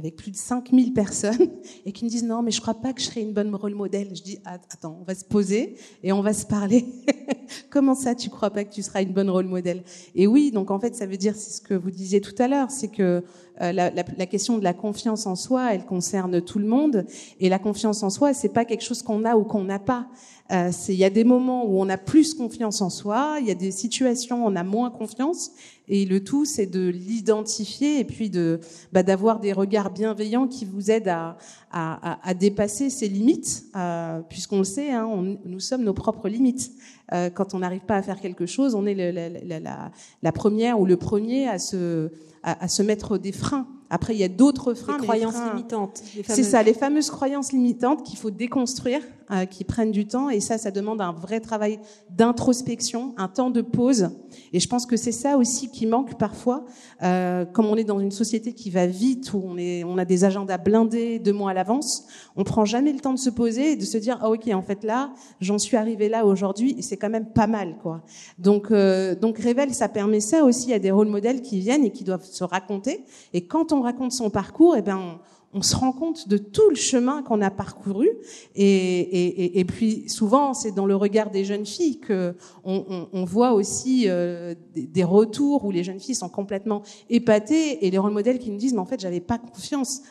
avec 0.00 0.16
plus 0.16 0.30
de 0.30 0.36
5000 0.36 0.92
personnes 0.92 1.50
et 1.84 1.92
qui 1.92 2.04
me 2.04 2.10
disent 2.10 2.24
non 2.24 2.42
mais 2.42 2.50
je 2.50 2.60
crois 2.60 2.74
pas 2.74 2.92
que 2.92 3.00
je 3.00 3.06
serai 3.06 3.20
une 3.20 3.32
bonne 3.32 3.54
rôle 3.54 3.74
modèle. 3.74 4.08
Je 4.14 4.22
dis 4.22 4.38
attends, 4.44 4.98
on 5.00 5.04
va 5.04 5.14
se 5.14 5.24
poser 5.24 5.76
et 6.02 6.12
on 6.12 6.22
va 6.22 6.32
se 6.32 6.46
parler. 6.46 6.86
Comment 7.70 7.94
ça 7.94 8.14
tu 8.14 8.30
crois 8.30 8.50
pas 8.50 8.64
que 8.64 8.72
tu 8.72 8.82
seras 8.82 9.02
une 9.02 9.12
bonne 9.12 9.30
rôle 9.30 9.46
modèle? 9.46 9.82
Et 10.14 10.26
oui, 10.26 10.50
donc 10.50 10.70
en 10.70 10.80
fait 10.80 10.94
ça 10.94 11.06
veut 11.06 11.16
dire 11.16 11.34
c'est 11.36 11.50
ce 11.50 11.60
que 11.60 11.74
vous 11.74 11.90
disiez 11.90 12.20
tout 12.20 12.34
à 12.38 12.48
l'heure, 12.48 12.70
c'est 12.70 12.88
que 12.88 13.22
la, 13.60 13.90
la, 13.90 14.04
la, 14.16 14.26
question 14.26 14.58
de 14.58 14.64
la 14.64 14.72
confiance 14.72 15.26
en 15.26 15.36
soi, 15.36 15.74
elle 15.74 15.84
concerne 15.84 16.40
tout 16.40 16.58
le 16.58 16.66
monde 16.66 17.06
et 17.38 17.48
la 17.48 17.58
confiance 17.58 18.02
en 18.02 18.10
soi, 18.10 18.32
c'est 18.32 18.48
pas 18.48 18.64
quelque 18.64 18.84
chose 18.84 19.02
qu'on 19.02 19.24
a 19.24 19.36
ou 19.36 19.44
qu'on 19.44 19.64
n'a 19.64 19.78
pas. 19.78 20.08
Euh, 20.52 20.72
il 20.88 20.94
y 20.96 21.04
a 21.04 21.10
des 21.10 21.22
moments 21.22 21.64
où 21.64 21.80
on 21.80 21.88
a 21.88 21.96
plus 21.96 22.34
confiance 22.34 22.80
en 22.80 22.90
soi, 22.90 23.36
il 23.40 23.46
y 23.46 23.52
a 23.52 23.54
des 23.54 23.70
situations 23.70 24.44
où 24.44 24.48
on 24.48 24.56
a 24.56 24.64
moins 24.64 24.90
confiance, 24.90 25.52
et 25.86 26.04
le 26.04 26.24
tout, 26.24 26.44
c'est 26.44 26.66
de 26.66 26.88
l'identifier 26.88 28.00
et 28.00 28.04
puis 28.04 28.30
de 28.30 28.58
bah, 28.92 29.04
d'avoir 29.04 29.38
des 29.38 29.52
regards 29.52 29.92
bienveillants 29.92 30.48
qui 30.48 30.64
vous 30.64 30.90
aident 30.90 31.08
à, 31.08 31.36
à, 31.70 32.18
à 32.28 32.34
dépasser 32.34 32.90
ces 32.90 33.08
limites, 33.08 33.64
euh, 33.76 34.20
puisqu'on 34.28 34.58
le 34.58 34.64
sait, 34.64 34.90
hein, 34.90 35.06
on, 35.06 35.38
nous 35.44 35.60
sommes 35.60 35.82
nos 35.82 35.94
propres 35.94 36.28
limites. 36.28 36.72
Euh, 37.12 37.30
quand 37.30 37.54
on 37.54 37.58
n'arrive 37.58 37.80
pas 37.80 37.96
à 37.96 38.02
faire 38.02 38.20
quelque 38.20 38.46
chose, 38.46 38.74
on 38.74 38.86
est 38.86 38.94
le, 38.94 39.10
la, 39.10 39.28
la, 39.28 39.60
la, 39.60 39.90
la, 40.22 40.32
première 40.32 40.78
ou 40.80 40.86
le 40.86 40.96
premier 40.96 41.48
à 41.48 41.58
se, 41.58 42.10
à, 42.42 42.64
à 42.64 42.68
se 42.68 42.82
mettre 42.82 43.18
des 43.18 43.32
freins. 43.32 43.66
Après, 43.90 44.14
il 44.14 44.20
y 44.20 44.24
a 44.24 44.28
d'autres 44.28 44.74
freins. 44.74 44.98
Les 44.98 45.02
croyances 45.04 45.34
limitantes. 45.52 46.00
C'est 46.24 46.44
ça, 46.44 46.62
les 46.62 46.74
fameuses 46.74 47.10
croyances 47.10 47.52
limitantes 47.52 48.04
qu'il 48.04 48.18
faut 48.18 48.30
déconstruire, 48.30 49.02
euh, 49.32 49.44
qui 49.44 49.64
prennent 49.64 49.90
du 49.90 50.06
temps. 50.06 50.30
Et 50.30 50.40
ça, 50.40 50.58
ça 50.58 50.70
demande 50.70 51.00
un 51.00 51.12
vrai 51.12 51.40
travail 51.40 51.78
d'introspection, 52.10 53.14
un 53.16 53.28
temps 53.28 53.50
de 53.50 53.62
pause. 53.62 54.10
Et 54.52 54.60
je 54.60 54.68
pense 54.68 54.86
que 54.86 54.96
c'est 54.96 55.12
ça 55.12 55.36
aussi 55.36 55.70
qui 55.70 55.86
manque 55.86 56.18
parfois, 56.18 56.64
euh, 57.02 57.44
comme 57.44 57.66
on 57.66 57.76
est 57.76 57.84
dans 57.84 58.00
une 58.00 58.10
société 58.10 58.52
qui 58.52 58.70
va 58.70 58.86
vite, 58.86 59.32
où 59.32 59.42
on, 59.44 59.56
est, 59.56 59.84
on 59.84 59.98
a 59.98 60.04
des 60.04 60.24
agendas 60.24 60.58
blindés 60.58 61.18
deux 61.18 61.32
mois 61.32 61.50
à 61.50 61.54
l'avance. 61.54 62.06
On 62.36 62.44
prend 62.44 62.64
jamais 62.64 62.92
le 62.92 63.00
temps 63.00 63.14
de 63.14 63.18
se 63.18 63.30
poser 63.30 63.72
et 63.72 63.76
de 63.76 63.84
se 63.84 63.98
dire, 63.98 64.18
ah 64.20 64.30
ok, 64.30 64.48
en 64.52 64.62
fait 64.62 64.84
là, 64.84 65.12
j'en 65.40 65.58
suis 65.58 65.76
arrivé 65.76 66.08
là 66.08 66.26
aujourd'hui, 66.26 66.74
et 66.78 66.82
c'est 66.82 66.96
quand 66.96 67.10
même 67.10 67.26
pas 67.26 67.46
mal, 67.46 67.76
quoi. 67.82 68.02
Donc, 68.38 68.70
euh, 68.70 69.14
donc 69.14 69.38
Révèle, 69.38 69.74
ça 69.74 69.88
permet 69.88 70.20
ça 70.20 70.44
aussi 70.44 70.72
à 70.72 70.78
des 70.78 70.90
rôles 70.90 71.08
modèles 71.08 71.42
qui 71.42 71.60
viennent 71.60 71.84
et 71.84 71.90
qui 71.90 72.04
doivent 72.04 72.24
se 72.24 72.44
raconter. 72.44 73.04
Et 73.32 73.46
quand 73.46 73.72
on 73.72 73.82
raconte 73.82 74.12
son 74.12 74.30
parcours, 74.30 74.76
eh 74.76 74.82
ben, 74.82 75.18
se 75.62 75.74
rend 75.74 75.92
compte 75.92 76.28
de 76.28 76.36
tout 76.36 76.70
le 76.70 76.76
chemin 76.76 77.22
qu'on 77.22 77.42
a 77.42 77.50
parcouru. 77.50 78.08
Et, 78.54 79.58
et, 79.58 79.64
puis 79.64 80.08
souvent, 80.08 80.54
c'est 80.54 80.72
dans 80.72 80.86
le 80.86 80.94
regard 80.94 81.30
des 81.30 81.44
jeunes 81.44 81.66
filles 81.66 81.98
que 81.98 82.36
on, 82.64 83.08
on, 83.12 83.24
voit 83.24 83.52
aussi 83.52 84.04
euh, 84.06 84.54
des, 84.74 85.04
retours 85.04 85.64
où 85.64 85.72
les 85.72 85.82
jeunes 85.82 85.98
filles 85.98 86.14
sont 86.14 86.28
complètement 86.28 86.82
épatées 87.08 87.84
et 87.84 87.90
les 87.90 87.98
rôles 87.98 88.12
modèles 88.12 88.38
qui 88.38 88.50
nous 88.50 88.58
disent 88.58 88.74
mais 88.74 88.80
en 88.80 88.86
fait 88.86 89.00
j'avais 89.00 89.20
pas 89.20 89.38
confiance, 89.38 90.02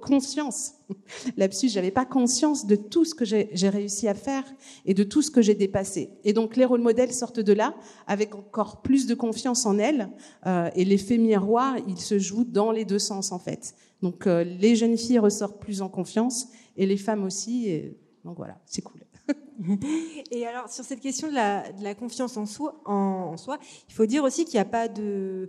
conscience 0.00 0.72
Là-dessus, 1.36 1.68
j'avais 1.68 1.90
pas 1.90 2.04
conscience 2.04 2.66
de 2.66 2.76
tout 2.76 3.04
ce 3.04 3.14
que 3.14 3.24
j'ai 3.24 3.68
réussi 3.68 4.08
à 4.08 4.14
faire 4.14 4.44
et 4.86 4.94
de 4.94 5.04
tout 5.04 5.22
ce 5.22 5.30
que 5.30 5.42
j'ai 5.42 5.54
dépassé. 5.54 6.10
Et 6.24 6.32
donc, 6.32 6.56
les 6.56 6.64
rôles 6.64 6.80
modèles 6.80 7.12
sortent 7.12 7.40
de 7.40 7.52
là 7.52 7.74
avec 8.06 8.34
encore 8.34 8.82
plus 8.82 9.06
de 9.06 9.14
confiance 9.14 9.66
en 9.66 9.78
elles. 9.78 10.08
Euh, 10.46 10.70
et 10.74 10.84
l'effet 10.84 11.18
miroir, 11.18 11.76
il 11.86 11.98
se 11.98 12.18
joue 12.18 12.44
dans 12.44 12.72
les 12.72 12.84
deux 12.84 12.98
sens, 12.98 13.32
en 13.32 13.38
fait. 13.38 13.74
Donc, 14.02 14.26
euh, 14.26 14.44
les 14.44 14.76
jeunes 14.76 14.96
filles 14.96 15.18
ressortent 15.18 15.60
plus 15.60 15.82
en 15.82 15.88
confiance 15.88 16.48
et 16.76 16.86
les 16.86 16.96
femmes 16.96 17.24
aussi. 17.24 17.68
Et, 17.68 17.98
donc, 18.24 18.36
voilà, 18.36 18.58
c'est 18.66 18.82
cool. 18.82 19.02
et 20.30 20.46
alors, 20.46 20.68
sur 20.68 20.84
cette 20.84 21.00
question 21.00 21.28
de 21.28 21.34
la, 21.34 21.70
de 21.72 21.82
la 21.82 21.94
confiance 21.94 22.36
en 22.36 22.46
soi, 22.46 22.80
en, 22.84 23.30
en 23.32 23.36
soi, 23.36 23.58
il 23.88 23.94
faut 23.94 24.06
dire 24.06 24.24
aussi 24.24 24.44
qu'il 24.44 24.54
n'y 24.54 24.60
a 24.60 24.64
pas 24.64 24.88
de 24.88 25.48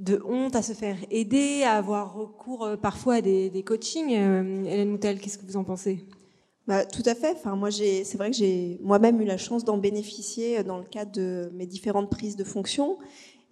de 0.00 0.20
honte 0.26 0.56
à 0.56 0.62
se 0.62 0.72
faire 0.72 0.96
aider, 1.10 1.62
à 1.62 1.72
avoir 1.72 2.14
recours 2.14 2.64
euh, 2.64 2.76
parfois 2.76 3.14
à 3.14 3.20
des, 3.20 3.50
des 3.50 3.62
coachings. 3.62 4.14
Euh, 4.14 4.64
Hélène 4.64 4.90
Moutel, 4.90 5.20
qu'est-ce 5.20 5.38
que 5.38 5.46
vous 5.46 5.56
en 5.56 5.64
pensez? 5.64 6.04
Bah, 6.66 6.84
tout 6.84 7.02
à 7.06 7.14
fait. 7.14 7.32
Enfin, 7.36 7.56
moi, 7.56 7.70
j'ai, 7.70 8.04
c'est 8.04 8.18
vrai 8.18 8.30
que 8.30 8.36
j'ai 8.36 8.78
moi-même 8.82 9.20
eu 9.20 9.24
la 9.24 9.38
chance 9.38 9.64
d'en 9.64 9.78
bénéficier 9.78 10.62
dans 10.64 10.78
le 10.78 10.84
cadre 10.84 11.12
de 11.12 11.50
mes 11.54 11.66
différentes 11.66 12.10
prises 12.10 12.36
de 12.36 12.44
fonction, 12.44 12.98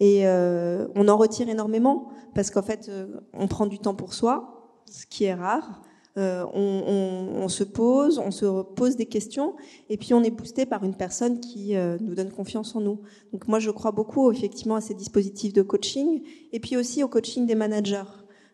et 0.00 0.26
euh, 0.26 0.88
on 0.94 1.08
en 1.08 1.16
retire 1.16 1.48
énormément 1.48 2.08
parce 2.34 2.50
qu'en 2.50 2.62
fait, 2.62 2.90
on 3.32 3.46
prend 3.46 3.66
du 3.66 3.78
temps 3.78 3.94
pour 3.94 4.14
soi, 4.14 4.82
ce 4.86 5.06
qui 5.06 5.24
est 5.24 5.34
rare. 5.34 5.82
Euh, 6.16 6.44
on, 6.54 7.48
se 7.48 7.64
pose, 7.64 8.20
on 8.20 8.30
se 8.30 8.62
pose 8.62 8.94
des 8.94 9.06
questions, 9.06 9.56
et 9.88 9.96
puis 9.96 10.14
on 10.14 10.22
est 10.22 10.30
boosté 10.30 10.64
par 10.64 10.84
une 10.84 10.94
personne 10.94 11.40
qui 11.40 11.74
euh, 11.74 11.98
nous 12.00 12.14
donne 12.14 12.30
confiance 12.30 12.76
en 12.76 12.80
nous. 12.80 13.00
Donc 13.32 13.48
moi, 13.48 13.58
je 13.58 13.70
crois 13.72 13.90
beaucoup 13.90 14.30
effectivement 14.30 14.76
à 14.76 14.80
ces 14.80 14.94
dispositifs 14.94 15.52
de 15.52 15.62
coaching, 15.62 16.22
et 16.52 16.60
puis 16.60 16.76
aussi 16.76 17.02
au 17.02 17.08
coaching 17.08 17.46
des 17.46 17.56
managers. 17.56 18.04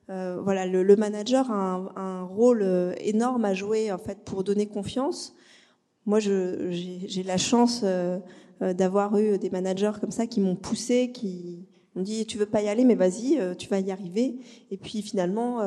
Euh, 0.09 0.41
voilà, 0.43 0.67
le, 0.67 0.97
manager 0.97 1.51
a 1.51 1.55
un, 1.55 1.93
un, 1.97 2.23
rôle 2.23 2.63
euh, 2.63 2.95
énorme 2.99 3.45
à 3.45 3.53
jouer 3.53 3.93
en 3.93 3.99
fait 3.99 4.25
pour 4.25 4.43
donner 4.43 4.67
confiance. 4.67 5.37
Moi, 6.07 6.19
j'ai 6.19 7.23
la 7.25 7.37
chance 7.37 7.83
euh, 7.85 8.19
d'avoir 8.61 9.17
eu 9.19 9.39
des 9.39 9.51
managers 9.51 9.93
comme 10.01 10.11
ça 10.11 10.27
qui 10.27 10.41
m'ont 10.41 10.57
poussé, 10.57 11.13
qui 11.13 11.67
m'ont 11.95 12.03
dit 12.03 12.27
tu 12.27 12.39
veux 12.39 12.47
pas 12.47 12.63
y 12.63 12.69
aller, 12.69 12.85
mais 12.85 12.95
vas-y, 12.95 13.39
tu 13.57 13.69
vas 13.69 13.81
y 13.81 13.91
arriver. 13.91 14.39
Et 14.71 14.77
puis 14.77 15.03
finalement, 15.03 15.61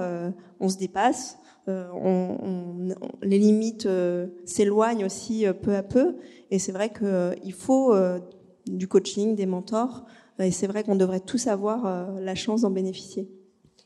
on 0.60 0.70
se 0.70 0.78
dépasse 0.78 1.38
euh, 1.70 1.88
on, 1.94 2.90
les 3.22 3.40
limites 3.40 3.86
euh, 3.86 4.28
s'éloignent 4.44 5.06
aussi 5.06 5.48
euh, 5.48 5.54
peu 5.54 5.76
à 5.76 5.84
peu. 5.84 6.18
Et 6.52 6.60
c'est 6.60 6.74
vrai 6.74 6.92
qu'il 6.92 7.54
faut 7.54 7.96
du 8.68 8.88
coaching, 8.88 9.36
des 9.36 9.46
mentors. 9.46 10.06
Et 10.40 10.52
c'est 10.52 10.68
vrai 10.68 10.84
qu'on 10.84 10.96
devrait 10.96 11.20
tous 11.20 11.48
avoir 11.48 12.12
la 12.20 12.36
chance 12.36 12.62
d'en 12.62 12.70
bénéficier. 12.70 13.28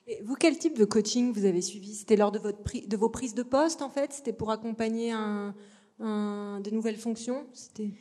Et 0.08 0.22
vous, 0.24 0.36
quel 0.36 0.58
type 0.58 0.78
de 0.78 0.86
coaching 0.86 1.32
vous 1.34 1.46
avez 1.46 1.62
suivi? 1.62 1.93
C'était 1.93 2.15
lors 2.15 2.32
de, 2.32 2.39
votre 2.39 2.60
de 2.88 2.98
vos 2.98 3.10
prises 3.10 3.36
de 3.36 3.43
poste, 3.43 3.82
en 3.82 3.89
fait? 3.89 4.12
C'était 4.12 4.34
pour 4.34 4.52
accompagner 4.52 5.12
un, 5.12 5.54
de 6.00 6.70
nouvelles 6.72 6.98
fonctions? 6.98 7.46
C'était 7.54 7.91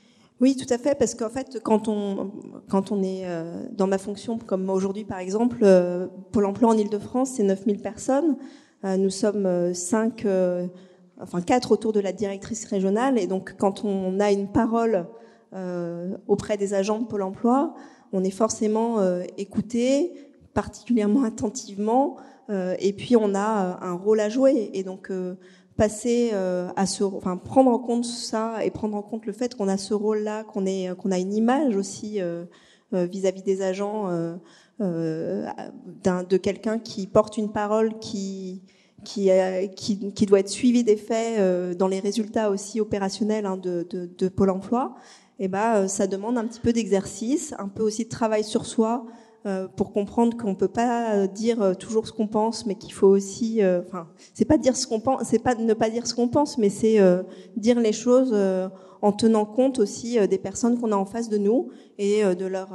oui, 0.41 0.57
tout 0.57 0.73
à 0.73 0.77
fait, 0.77 0.95
parce 0.95 1.15
qu'en 1.15 1.31
fait, 1.31 1.61
quand 1.63 1.89
on 1.89 2.31
quand 2.69 2.93
on 2.93 3.03
est 3.03 3.25
dans 3.73 3.87
ma 3.87 3.97
fonction, 3.97 4.39
comme 4.39 4.69
aujourd'hui 4.69 5.05
par 5.05 5.19
exemple, 5.19 5.65
Pôle 6.31 6.45
Emploi 6.45 6.69
en 6.69 6.77
Ile-de-France, 6.77 7.31
c'est 7.37 7.43
9000 7.43 7.81
personnes. 7.81 8.37
Euh, 8.85 8.97
nous 8.97 9.11
sommes 9.11 9.47
euh, 9.47 9.75
cinq, 9.75 10.25
euh, 10.25 10.67
enfin 11.21 11.41
quatre 11.41 11.73
autour 11.73 11.93
de 11.93 12.01
la 12.01 12.13
directrice 12.13 12.65
régionale, 12.67 13.19
et 13.19 13.27
donc 13.27 13.57
quand 13.59 13.85
on 13.85 14.21
a 14.21 14.31
une 14.33 14.49
parole 14.49 15.07
auprès 16.29 16.59
des 16.59 16.75
agents 16.75 16.99
de 16.99 17.07
Pôle 17.07 17.23
Emploi, 17.23 17.73
on 18.13 18.23
est 18.23 18.31
forcément 18.31 18.99
écouté, 19.39 20.13
particulièrement 20.53 21.25
attentivement, 21.25 22.17
et 22.51 22.93
puis 22.93 23.17
on 23.17 23.35
a 23.35 23.79
un 23.81 23.95
rôle 23.95 24.21
à 24.21 24.29
jouer. 24.29 24.71
Et 24.75 24.83
donc 24.83 25.11
passer 25.77 26.33
à 26.33 26.87
ce, 26.87 27.05
enfin 27.05 27.37
prendre 27.37 27.71
en 27.71 27.79
compte 27.79 28.05
ça 28.05 28.65
et 28.65 28.71
prendre 28.71 28.97
en 28.97 29.03
compte 29.03 29.27
le 29.27 29.33
fait 29.33 29.55
qu'on 29.55 29.69
a 29.69 29.77
ce 29.77 29.95
rôle-là, 29.95 30.45
qu'on 30.45 30.67
est, 30.67 30.97
qu'on 30.97 31.11
a 31.11 31.19
une 31.19 31.35
image 31.35 31.77
aussi 31.77 32.21
vis-à-vis 32.93 33.41
-vis 33.41 33.45
des 33.45 33.63
agents 33.63 34.39
euh, 34.83 35.47
de 36.29 36.37
quelqu'un 36.37 36.79
qui 36.79 37.07
porte 37.07 37.39
une 37.39 37.51
parole 37.51 37.99
qui 37.99 38.63
qui, 39.05 39.31
qui, 39.77 40.27
doit 40.27 40.41
être 40.41 40.51
suivi 40.51 40.85
des 40.85 40.97
faits 40.97 41.39
euh, 41.39 41.75
dans 41.75 41.87
les 41.87 42.01
résultats 42.01 42.51
aussi 42.51 42.81
opérationnels 42.81 43.47
hein, 43.47 43.57
de, 43.57 43.87
de, 43.89 44.29
Pôle 44.29 44.51
Emploi. 44.51 44.97
eh 45.39 45.49
ben, 45.49 45.87
ça 45.87 46.07
demande 46.09 46.37
un 46.37 46.45
petit 46.45 46.61
peu 46.61 46.73
d'exercice, 46.73 47.55
un 47.59 47.69
peu 47.69 47.85
aussi 47.85 48.05
de 48.05 48.11
travail 48.11 48.43
sur 48.43 48.67
soi, 48.67 49.07
pour 49.77 49.93
comprendre 49.93 50.37
qu'on 50.37 50.55
peut 50.55 50.69
pas 50.69 51.27
dire 51.27 51.77
toujours 51.79 52.07
ce 52.07 52.13
qu'on 52.13 52.27
pense, 52.27 52.67
mais 52.67 52.75
qu'il 52.75 52.93
faut 52.93 53.07
aussi, 53.07 53.61
enfin, 53.65 54.09
c'est 54.35 54.45
pas 54.45 54.59
dire 54.59 54.77
ce 54.77 54.87
qu'on 54.87 55.01
pense, 55.01 55.23
c'est 55.25 55.39
pas 55.39 55.55
ne 55.55 55.75
pas 55.75 55.89
dire 55.91 56.07
ce 56.07 56.15
qu'on 56.15 56.29
pense, 56.29 56.59
mais 56.59 56.69
c'est 56.69 56.99
dire 57.57 57.79
les 57.79 57.93
choses 57.93 58.35
en 59.03 59.13
tenant 59.13 59.45
compte 59.45 59.79
aussi 59.79 60.19
des 60.29 60.39
personnes 60.39 60.81
qu'on 60.81 60.91
a 60.91 60.97
en 60.97 61.05
face 61.05 61.29
de 61.29 61.39
nous 61.39 61.69
et 61.99 62.23
de 62.25 62.47
leur 62.47 62.71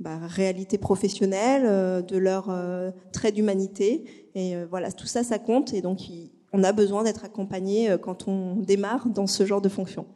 bah, 0.00 0.18
réalité 0.22 0.76
professionnelle, 0.76 2.04
de 2.04 2.16
leur 2.18 2.52
trait 3.12 3.30
d'humanité. 3.30 4.04
Et 4.34 4.56
voilà, 4.68 4.90
tout 4.90 5.06
ça, 5.06 5.22
ça 5.22 5.38
compte. 5.38 5.72
Et 5.72 5.82
donc, 5.82 6.00
on 6.52 6.64
a 6.64 6.72
besoin 6.72 7.04
d'être 7.04 7.24
accompagné 7.24 7.96
quand 8.02 8.26
on 8.28 8.56
démarre 8.56 9.08
dans 9.08 9.26
ce 9.26 9.46
genre 9.46 9.60
de 9.60 9.68
fonction. 9.68 10.06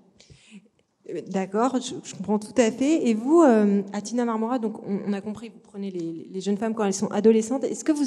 D'accord, 1.28 1.78
je, 1.80 2.14
comprends 2.16 2.38
tout 2.38 2.54
à 2.56 2.70
fait. 2.70 3.08
Et 3.08 3.14
vous, 3.14 3.42
euh, 3.42 3.82
Atina 3.92 4.24
Marmora, 4.24 4.58
donc 4.58 4.80
on, 4.86 5.12
a 5.12 5.20
compris, 5.20 5.48
vous 5.48 5.60
prenez 5.60 5.90
les, 5.90 6.40
jeunes 6.40 6.56
femmes 6.56 6.74
quand 6.74 6.84
elles 6.84 6.94
sont 6.94 7.08
adolescentes. 7.08 7.64
Est-ce 7.64 7.84
que 7.84 7.92
vous, 7.92 8.04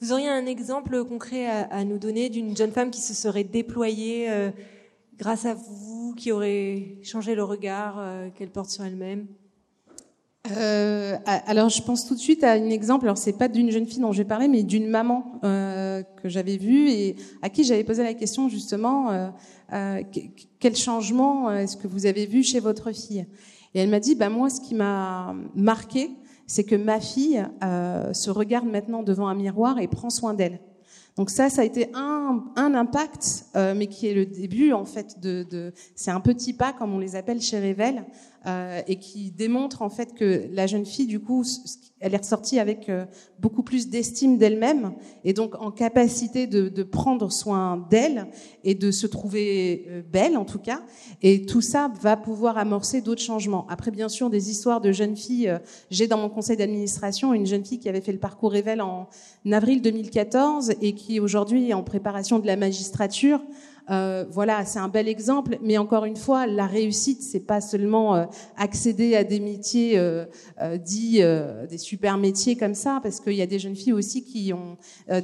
vous 0.00 0.12
auriez 0.12 0.28
un 0.28 0.46
exemple 0.46 1.04
concret 1.04 1.46
à, 1.46 1.84
nous 1.84 1.98
donner 1.98 2.28
d'une 2.28 2.56
jeune 2.56 2.72
femme 2.72 2.90
qui 2.90 3.00
se 3.00 3.14
serait 3.14 3.44
déployée 3.44 4.30
euh, 4.30 4.50
grâce 5.18 5.46
à 5.46 5.54
vous, 5.54 6.14
qui 6.16 6.32
aurait 6.32 6.98
changé 7.02 7.34
le 7.34 7.44
regard 7.44 7.96
euh, 7.98 8.28
qu'elle 8.30 8.50
porte 8.50 8.70
sur 8.70 8.84
elle-même? 8.84 9.26
Euh, 10.56 11.16
alors, 11.46 11.68
je 11.68 11.82
pense 11.82 12.06
tout 12.06 12.14
de 12.14 12.20
suite 12.20 12.44
à 12.44 12.52
un 12.52 12.70
exemple. 12.70 13.06
Alors, 13.06 13.18
c'est 13.18 13.36
pas 13.36 13.48
d'une 13.48 13.70
jeune 13.70 13.86
fille 13.86 14.00
dont 14.00 14.12
je 14.12 14.18
vais 14.18 14.28
parler, 14.28 14.48
mais 14.48 14.62
d'une 14.62 14.88
maman 14.88 15.40
euh, 15.44 16.02
que 16.22 16.28
j'avais 16.28 16.56
vue 16.56 16.88
et 16.90 17.16
à 17.42 17.48
qui 17.48 17.64
j'avais 17.64 17.84
posé 17.84 18.02
la 18.02 18.14
question 18.14 18.48
justement 18.48 19.30
euh, 19.72 20.02
quel 20.58 20.76
changement 20.76 21.50
est-ce 21.50 21.76
que 21.76 21.88
vous 21.88 22.06
avez 22.06 22.26
vu 22.26 22.42
chez 22.42 22.60
votre 22.60 22.92
fille? 22.92 23.26
Et 23.74 23.80
elle 23.80 23.90
m'a 23.90 24.00
dit, 24.00 24.14
bah 24.14 24.28
moi, 24.28 24.50
ce 24.50 24.60
qui 24.60 24.74
m'a 24.74 25.34
marqué, 25.54 26.10
c'est 26.46 26.64
que 26.64 26.76
ma 26.76 27.00
fille 27.00 27.44
se 28.12 28.30
regarde 28.30 28.66
maintenant 28.66 29.02
devant 29.02 29.28
un 29.28 29.34
miroir 29.34 29.78
et 29.78 29.88
prend 29.88 30.10
soin 30.10 30.34
d'elle. 30.34 30.60
Donc 31.16 31.30
ça, 31.30 31.48
ça 31.48 31.62
a 31.62 31.64
été 31.64 31.90
un, 31.94 32.44
impact, 32.56 33.46
mais 33.54 33.86
qui 33.86 34.06
est 34.06 34.14
le 34.14 34.26
début 34.26 34.72
en 34.72 34.84
fait 34.84 35.20
de, 35.20 35.46
de 35.50 35.72
c'est 35.94 36.10
un 36.10 36.20
petit 36.20 36.52
pas 36.52 36.72
comme 36.72 36.92
on 36.92 36.98
les 36.98 37.16
appelle 37.16 37.40
chez 37.40 37.58
Revel, 37.58 38.04
euh, 38.46 38.80
et 38.86 38.96
qui 38.96 39.32
démontre 39.32 39.82
en 39.82 39.90
fait 39.90 40.14
que 40.14 40.48
la 40.52 40.68
jeune 40.68 40.86
fille 40.86 41.08
du 41.08 41.18
coup, 41.18 41.44
elle 41.98 42.14
est 42.14 42.18
ressortie 42.18 42.60
avec 42.60 42.88
euh, 42.88 43.04
beaucoup 43.40 43.64
plus 43.64 43.88
d'estime 43.88 44.38
d'elle-même 44.38 44.92
et 45.24 45.32
donc 45.32 45.60
en 45.60 45.72
capacité 45.72 46.46
de, 46.46 46.82
prendre 46.84 47.32
soin 47.32 47.84
d'elle 47.90 48.28
et 48.62 48.76
de 48.76 48.92
se 48.92 49.08
trouver 49.08 49.86
euh, 49.88 50.02
belle 50.02 50.36
en 50.36 50.44
tout 50.44 50.60
cas. 50.60 50.82
Et 51.22 51.44
tout 51.44 51.60
ça 51.60 51.90
va 52.00 52.16
pouvoir 52.16 52.56
amorcer 52.56 53.00
d'autres 53.00 53.22
changements. 53.22 53.66
Après 53.68 53.90
bien 53.90 54.08
sûr 54.08 54.30
des 54.30 54.48
histoires 54.48 54.80
de 54.80 54.92
jeunes 54.92 55.16
filles. 55.16 55.52
J'ai 55.90 56.06
dans 56.06 56.18
mon 56.18 56.28
conseil 56.28 56.56
d'administration 56.56 57.34
une 57.34 57.46
jeune 57.46 57.64
fille 57.64 57.80
qui 57.80 57.88
avait 57.88 58.00
fait 58.00 58.12
le 58.12 58.20
parcours 58.20 58.52
Revel 58.52 58.80
en 58.80 59.08
avril 59.50 59.82
2014 59.82 60.74
et 60.80 60.92
qui 60.92 61.18
aujourd'hui 61.18 61.70
est 61.70 61.74
en 61.74 61.82
préparation 61.82 62.38
de 62.38 62.46
la 62.46 62.56
magistrature. 62.56 63.40
Euh, 63.90 64.24
voilà, 64.30 64.64
c'est 64.64 64.78
un 64.78 64.88
bel 64.88 65.08
exemple. 65.08 65.58
Mais 65.62 65.78
encore 65.78 66.04
une 66.04 66.16
fois, 66.16 66.46
la 66.46 66.66
réussite, 66.66 67.22
c'est 67.22 67.40
pas 67.40 67.60
seulement 67.60 68.16
euh, 68.16 68.24
accéder 68.56 69.14
à 69.14 69.24
des 69.24 69.40
métiers 69.40 69.98
euh, 69.98 70.24
euh 70.60 70.76
dits 70.76 71.22
des 71.68 71.78
super 71.78 72.18
métiers 72.18 72.56
comme 72.56 72.74
ça, 72.74 73.00
parce 73.02 73.20
qu'il 73.20 73.34
y 73.34 73.42
a 73.42 73.46
des 73.46 73.58
jeunes 73.58 73.76
filles 73.76 73.92
aussi 73.92 74.24
qui 74.24 74.52
ont 74.52 74.76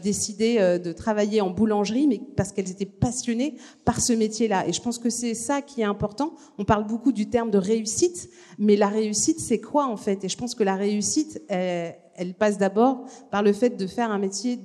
décidé 0.03 0.59
de 0.79 0.93
travailler 0.93 1.41
en 1.41 1.51
boulangerie, 1.51 2.07
mais 2.07 2.21
parce 2.37 2.53
qu'elles 2.53 2.71
étaient 2.71 2.87
passionnées 2.87 3.57
par 3.85 4.01
ce 4.01 4.13
métier-là. 4.13 4.67
Et 4.67 4.73
je 4.73 4.81
pense 4.81 4.99
que 4.99 5.11
c'est 5.11 5.35
ça 5.35 5.63
qui 5.63 5.83
est 5.83 5.85
important. 5.85 6.35
On 6.59 6.65
parle 6.65 6.87
beaucoup 6.87 7.13
du 7.13 7.29
terme 7.29 7.51
de 7.51 7.59
réussite, 7.59 8.31
mais 8.59 8.77
la 8.77 8.89
réussite, 8.89 9.41
c'est 9.41 9.61
quoi 9.61 9.87
en 9.87 9.97
fait? 9.97 10.25
Et 10.25 10.29
je 10.29 10.37
pense 10.37 10.55
que 10.55 10.65
la 10.65 10.77
réussite, 10.77 11.43
elle, 11.49 11.97
elle 12.15 12.35
passe 12.35 12.59
d'abord 12.59 13.05
par 13.31 13.43
le 13.43 13.53
fait 13.53 13.77
de 13.77 13.87
faire 13.87 14.11
un 14.11 14.19
métier 14.19 14.59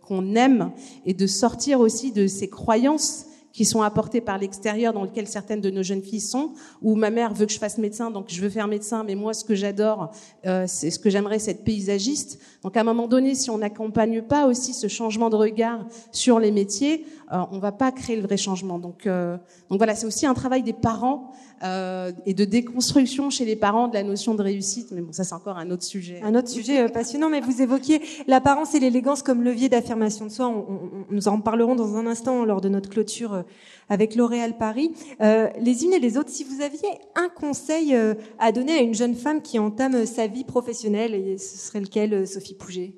qu'on 0.00 0.34
aime 0.34 0.72
et 1.04 1.14
de 1.14 1.26
sortir 1.26 1.80
aussi 1.80 2.12
de 2.12 2.26
ces 2.26 2.48
croyances 2.48 3.26
qui 3.52 3.64
sont 3.64 3.82
apportées 3.82 4.20
par 4.20 4.38
l'extérieur 4.38 4.92
dans 4.92 5.02
lequel 5.02 5.26
certaines 5.26 5.60
de 5.60 5.70
nos 5.70 5.82
jeunes 5.82 6.02
filles 6.02 6.20
sont, 6.20 6.52
où 6.82 6.94
ma 6.94 7.10
mère 7.10 7.34
veut 7.34 7.46
que 7.46 7.52
je 7.52 7.58
fasse 7.58 7.78
médecin, 7.78 8.10
donc 8.10 8.26
je 8.28 8.40
veux 8.40 8.48
faire 8.48 8.68
médecin, 8.68 9.04
mais 9.04 9.14
moi 9.14 9.34
ce 9.34 9.44
que 9.44 9.54
j'adore, 9.54 10.12
euh, 10.46 10.64
c'est 10.66 10.90
ce 10.90 10.98
que 10.98 11.10
j'aimerais, 11.10 11.38
c'est 11.38 11.52
être 11.52 11.64
paysagiste. 11.64 12.40
Donc 12.62 12.76
à 12.76 12.80
un 12.80 12.84
moment 12.84 13.08
donné, 13.08 13.34
si 13.34 13.50
on 13.50 13.58
n'accompagne 13.58 14.22
pas 14.22 14.46
aussi 14.46 14.72
ce 14.72 14.88
changement 14.88 15.30
de 15.30 15.36
regard 15.36 15.84
sur 16.12 16.38
les 16.38 16.52
métiers, 16.52 17.04
euh, 17.32 17.38
on 17.50 17.58
va 17.58 17.72
pas 17.72 17.92
créer 17.92 18.16
le 18.16 18.22
vrai 18.22 18.36
changement. 18.36 18.78
Donc, 18.78 19.06
euh, 19.06 19.36
donc 19.68 19.78
voilà, 19.78 19.94
c'est 19.94 20.06
aussi 20.06 20.26
un 20.26 20.34
travail 20.34 20.62
des 20.62 20.72
parents 20.72 21.32
euh, 21.62 22.12
et 22.26 22.34
de 22.34 22.44
déconstruction 22.44 23.30
chez 23.30 23.44
les 23.44 23.56
parents 23.56 23.88
de 23.88 23.94
la 23.94 24.02
notion 24.02 24.34
de 24.34 24.42
réussite. 24.42 24.92
Mais 24.92 25.00
bon, 25.00 25.12
ça 25.12 25.24
c'est 25.24 25.34
encore 25.34 25.58
un 25.58 25.70
autre 25.70 25.84
sujet. 25.84 26.20
Un 26.22 26.34
autre 26.34 26.48
sujet 26.48 26.88
passionnant. 26.88 27.28
Mais 27.28 27.40
vous 27.40 27.62
évoquiez 27.62 28.00
l'apparence 28.26 28.74
et 28.74 28.80
l'élégance 28.80 29.22
comme 29.22 29.42
levier 29.42 29.68
d'affirmation 29.68 30.26
de 30.26 30.30
soi. 30.30 30.48
On, 30.48 30.58
on, 30.58 31.06
nous 31.10 31.28
en 31.28 31.40
parlerons 31.40 31.74
dans 31.74 31.96
un 31.96 32.06
instant 32.06 32.44
lors 32.44 32.60
de 32.60 32.68
notre 32.68 32.88
clôture 32.88 33.44
avec 33.88 34.14
L'Oréal 34.14 34.56
Paris. 34.56 34.92
les 35.20 35.84
unes 35.84 35.92
et 35.92 35.98
les 35.98 36.16
autres, 36.16 36.30
si 36.30 36.44
vous 36.44 36.62
aviez 36.62 36.88
un 37.16 37.28
conseil 37.28 37.96
à 38.38 38.52
donner 38.52 38.74
à 38.74 38.80
une 38.80 38.94
jeune 38.94 39.14
femme 39.14 39.42
qui 39.42 39.58
entame 39.58 40.06
sa 40.06 40.28
vie 40.28 40.44
professionnelle, 40.44 41.14
et 41.14 41.38
ce 41.38 41.58
serait 41.58 41.80
lequel, 41.80 42.26
Sophie 42.26 42.54
Pouget? 42.54 42.94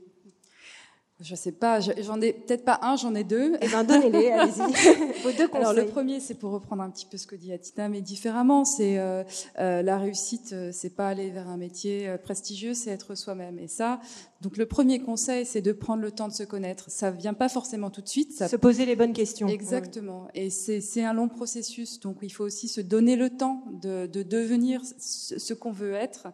Je 1.23 1.35
sais 1.35 1.53
pas, 1.53 1.81
j'en 1.81 2.21
ai 2.21 2.33
peut-être 2.33 2.65
pas 2.65 2.81
un, 2.83 2.97
j'en 2.97 3.15
ai 3.15 3.25
deux. 3.25 3.57
Eh 3.61 3.69
ben 3.69 3.85
donnez-les, 3.85 4.31
allez-y. 4.31 5.23
Vos 5.23 5.31
deux 5.33 5.49
conseils. 5.49 5.61
Alors 5.61 5.73
le 5.73 5.87
premier, 5.87 6.21
c'est 6.21 6.35
pour 6.35 6.51
reprendre 6.51 6.83
un 6.83 6.91
petit 6.91 7.07
peu 7.07 7.17
ce 7.17 7.27
que 7.27 7.37
dit 7.37 7.53
Atina, 7.53 7.89
mais 7.89 8.01
différemment. 8.01 8.65
C'est 8.65 8.99
euh, 8.99 9.23
euh, 9.59 9.83
la 9.83 9.99
réussite, 9.99 10.53
euh, 10.53 10.71
c'est 10.73 10.97
pas 10.97 11.09
aller 11.09 11.31
vers 11.31 11.49
un 11.49 11.57
métier 11.57 12.17
prestigieux, 12.25 12.75
c'est 12.75 12.91
être 12.91 13.15
soi-même. 13.15 13.59
Et 13.59 13.69
ça, 13.69 14.01
donc 14.43 14.57
le 14.57 14.67
premier 14.67 14.99
conseil, 14.99 15.47
c'est 15.47 15.63
de 15.63 15.71
prendre 15.71 16.03
le 16.03 16.11
temps 16.11 16.27
de 16.27 16.33
se 16.33 16.43
connaître. 16.43 16.91
Ça 16.91 17.13
vient 17.13 17.33
pas 17.33 17.49
forcément 17.49 17.91
tout 17.91 18.01
de 18.01 18.09
suite. 18.09 18.33
Ça... 18.33 18.49
Se 18.49 18.57
poser 18.57 18.87
les 18.87 18.97
bonnes 18.97 19.13
questions. 19.13 19.47
Exactement. 19.47 20.27
Et 20.35 20.51
c'est 20.51 21.05
un 21.05 21.13
long 21.13 21.29
processus, 21.29 22.01
donc 22.01 22.17
il 22.23 22.33
faut 22.33 22.43
aussi 22.43 22.67
se 22.67 22.81
donner 22.81 23.15
le 23.15 23.31
temps 23.31 23.63
de, 23.71 24.07
de 24.07 24.25
devenir 24.25 24.83
ce 24.99 25.55
qu'on 25.55 25.71
veut 25.71 25.95
être 25.95 26.27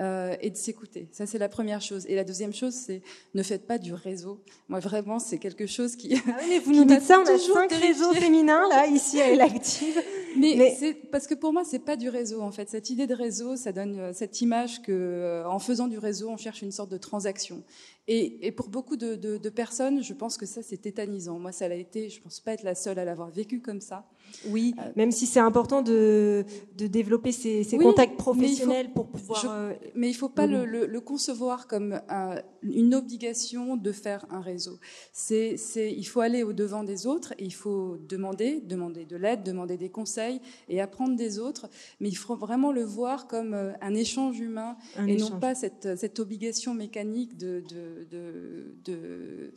euh, 0.00 0.34
et 0.40 0.48
de 0.48 0.56
s'écouter. 0.56 1.08
Ça, 1.12 1.26
c'est 1.26 1.36
la 1.36 1.50
première 1.50 1.82
chose. 1.82 2.06
Et 2.08 2.14
la 2.14 2.24
deuxième 2.24 2.54
chose, 2.54 2.72
c'est 2.72 3.02
ne 3.34 3.42
faites 3.42 3.66
pas 3.66 3.76
du 3.76 3.92
réseau. 3.92 4.40
Moi, 4.70 4.80
vraiment, 4.80 5.18
c'est 5.18 5.36
quelque 5.36 5.66
chose 5.66 5.96
qui. 5.96 6.14
Ah 6.14 6.36
oui, 6.40 6.46
mais 6.48 6.58
vous 6.58 6.72
nous 6.74 6.86
dites 6.86 7.02
ça, 7.02 7.20
on 7.20 7.24
a 7.24 7.36
cinq 7.36 7.72
réseaux 7.72 8.14
féminins 8.14 8.66
là 8.70 8.86
ici 8.86 9.20
à 9.20 9.34
l'active. 9.36 10.00
Mais, 10.36 10.54
mais... 10.56 10.76
c'est 10.78 10.94
parce 10.94 11.26
que 11.26 11.34
pour 11.34 11.52
moi, 11.52 11.64
c'est 11.64 11.78
pas 11.80 11.96
du 11.96 12.08
réseau 12.08 12.40
en 12.42 12.50
fait. 12.50 12.68
Cette 12.68 12.90
idée 12.90 13.06
de 13.06 13.14
réseau, 13.14 13.56
ça 13.56 13.72
donne 13.72 13.98
euh, 13.98 14.12
cette 14.12 14.40
image 14.40 14.82
que, 14.82 14.92
euh, 14.92 15.48
en 15.48 15.58
faisant 15.58 15.88
du 15.88 15.98
réseau, 15.98 16.28
on 16.30 16.36
cherche 16.36 16.62
une 16.62 16.72
sorte 16.72 16.90
de 16.90 16.98
transaction. 16.98 17.62
Et, 18.08 18.46
et 18.46 18.52
pour 18.52 18.68
beaucoup 18.68 18.96
de, 18.96 19.14
de, 19.14 19.36
de, 19.36 19.48
personnes, 19.48 20.02
je 20.02 20.14
pense 20.14 20.36
que 20.36 20.46
ça, 20.46 20.62
c'est 20.62 20.78
tétanisant. 20.78 21.38
Moi, 21.38 21.52
ça 21.52 21.68
l'a 21.68 21.76
été. 21.76 22.08
Je 22.08 22.20
pense 22.20 22.40
pas 22.40 22.52
être 22.52 22.62
la 22.62 22.74
seule 22.74 22.98
à 22.98 23.04
l'avoir 23.04 23.30
vécu 23.30 23.60
comme 23.60 23.80
ça. 23.80 24.06
Oui, 24.48 24.74
euh, 24.78 24.90
même 24.96 25.12
si 25.12 25.26
c'est 25.26 25.40
important 25.40 25.82
de, 25.82 26.44
de 26.76 26.86
développer 26.86 27.32
ces, 27.32 27.64
ces 27.64 27.78
contacts 27.78 28.16
professionnels 28.16 28.92
pour 28.92 29.08
pouvoir. 29.08 29.44
Euh, 29.48 29.72
mais 29.94 30.08
il 30.08 30.12
ne 30.12 30.16
faut 30.16 30.28
pas 30.28 30.46
le, 30.46 30.64
le, 30.64 30.86
le, 30.86 31.00
concevoir 31.00 31.66
comme 31.66 32.00
une 32.62 32.94
obligation 32.94 33.76
de 33.76 33.92
faire 33.92 34.26
un 34.30 34.40
réseau. 34.40 34.78
C'est, 35.12 35.56
c'est, 35.56 35.92
il 35.92 36.04
faut 36.04 36.20
aller 36.20 36.42
au 36.42 36.52
devant 36.52 36.84
des 36.84 37.06
autres 37.06 37.32
et 37.38 37.44
il 37.44 37.54
faut 37.54 37.98
demander, 38.08 38.60
demander 38.60 39.04
de 39.04 39.16
l'aide, 39.16 39.42
demander 39.42 39.76
des 39.76 39.88
conseils 39.90 40.40
et 40.68 40.80
apprendre 40.80 41.16
des 41.16 41.38
autres. 41.38 41.68
Mais 42.00 42.08
il 42.08 42.16
faut 42.16 42.36
vraiment 42.36 42.72
le 42.72 42.84
voir 42.84 43.26
comme 43.26 43.54
euh, 43.54 43.72
un 43.80 43.94
échange 43.94 44.38
humain 44.40 44.76
et 45.06 45.16
non 45.16 45.38
pas 45.38 45.54
cette, 45.54 45.96
cette 45.96 46.18
obligation 46.20 46.74
mécanique 46.74 47.36
de, 47.36 47.62
de, 47.68 48.06
de, 48.10 48.74
de 48.84 49.52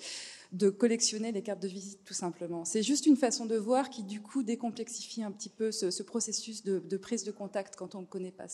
de 0.54 0.70
collectionner 0.70 1.32
les 1.32 1.42
cartes 1.42 1.62
de 1.62 1.68
visite 1.68 2.00
tout 2.06 2.14
simplement. 2.14 2.64
C'est 2.64 2.84
juste 2.84 3.08
une 3.08 3.18
façon 3.18 3.48
de 3.48 3.56
voir 3.56 3.90
qui 3.90 4.04
du 4.04 4.22
coup 4.22 4.44
décomplexifie 4.44 5.24
un 5.24 5.32
petit 5.32 5.50
peu 5.50 5.72
ce, 5.72 6.04
processus 6.04 6.64
de, 6.64 6.98
prise 6.98 7.24
de 7.24 7.32
contact 7.32 7.76
quand 7.76 7.96
on 7.96 8.02
ne 8.02 8.06
connaît 8.06 8.32
pas. 8.32 8.46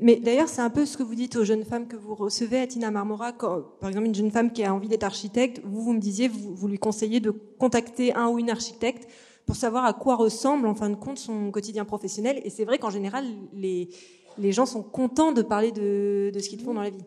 Mais 0.00 0.16
d'ailleurs, 0.16 0.48
c'est 0.48 0.62
un 0.62 0.70
peu 0.70 0.84
ce 0.84 0.96
que 0.96 1.04
vous 1.04 1.14
dites 1.14 1.36
aux 1.36 1.44
jeunes 1.44 1.64
femmes 1.64 1.86
que 1.86 1.96
vous 1.96 2.16
recevez 2.16 2.58
à 2.58 2.66
Tina 2.66 2.90
Marmora. 2.90 3.32
Par 3.32 3.88
exemple, 3.88 4.06
une 4.06 4.14
jeune 4.14 4.32
femme 4.32 4.52
qui 4.52 4.64
a 4.64 4.74
envie 4.74 4.88
d'être 4.88 5.04
architecte, 5.04 5.60
vous, 5.64 5.82
vous 5.82 5.92
me 5.92 6.00
disiez, 6.00 6.26
vous, 6.26 6.66
lui 6.66 6.78
conseillez 6.78 7.20
de 7.20 7.30
contacter 7.30 8.12
un 8.14 8.28
ou 8.28 8.40
une 8.40 8.50
architecte 8.50 9.08
pour 9.46 9.54
savoir 9.54 9.84
à 9.84 9.92
quoi 9.92 10.16
ressemble 10.16 10.66
en 10.66 10.74
fin 10.74 10.90
de 10.90 10.96
compte 10.96 11.18
son 11.18 11.52
quotidien 11.52 11.84
professionnel. 11.84 12.40
Et 12.44 12.50
c'est 12.50 12.64
vrai 12.64 12.78
qu'en 12.78 12.90
général, 12.90 13.24
les, 13.52 13.88
gens 14.50 14.66
sont 14.66 14.82
contents 14.82 15.30
de 15.30 15.42
parler 15.42 15.70
de 15.70 16.32
ce 16.36 16.48
qu'ils 16.48 16.62
font 16.62 16.74
dans 16.74 16.82
la 16.82 16.90
vie 16.90 17.04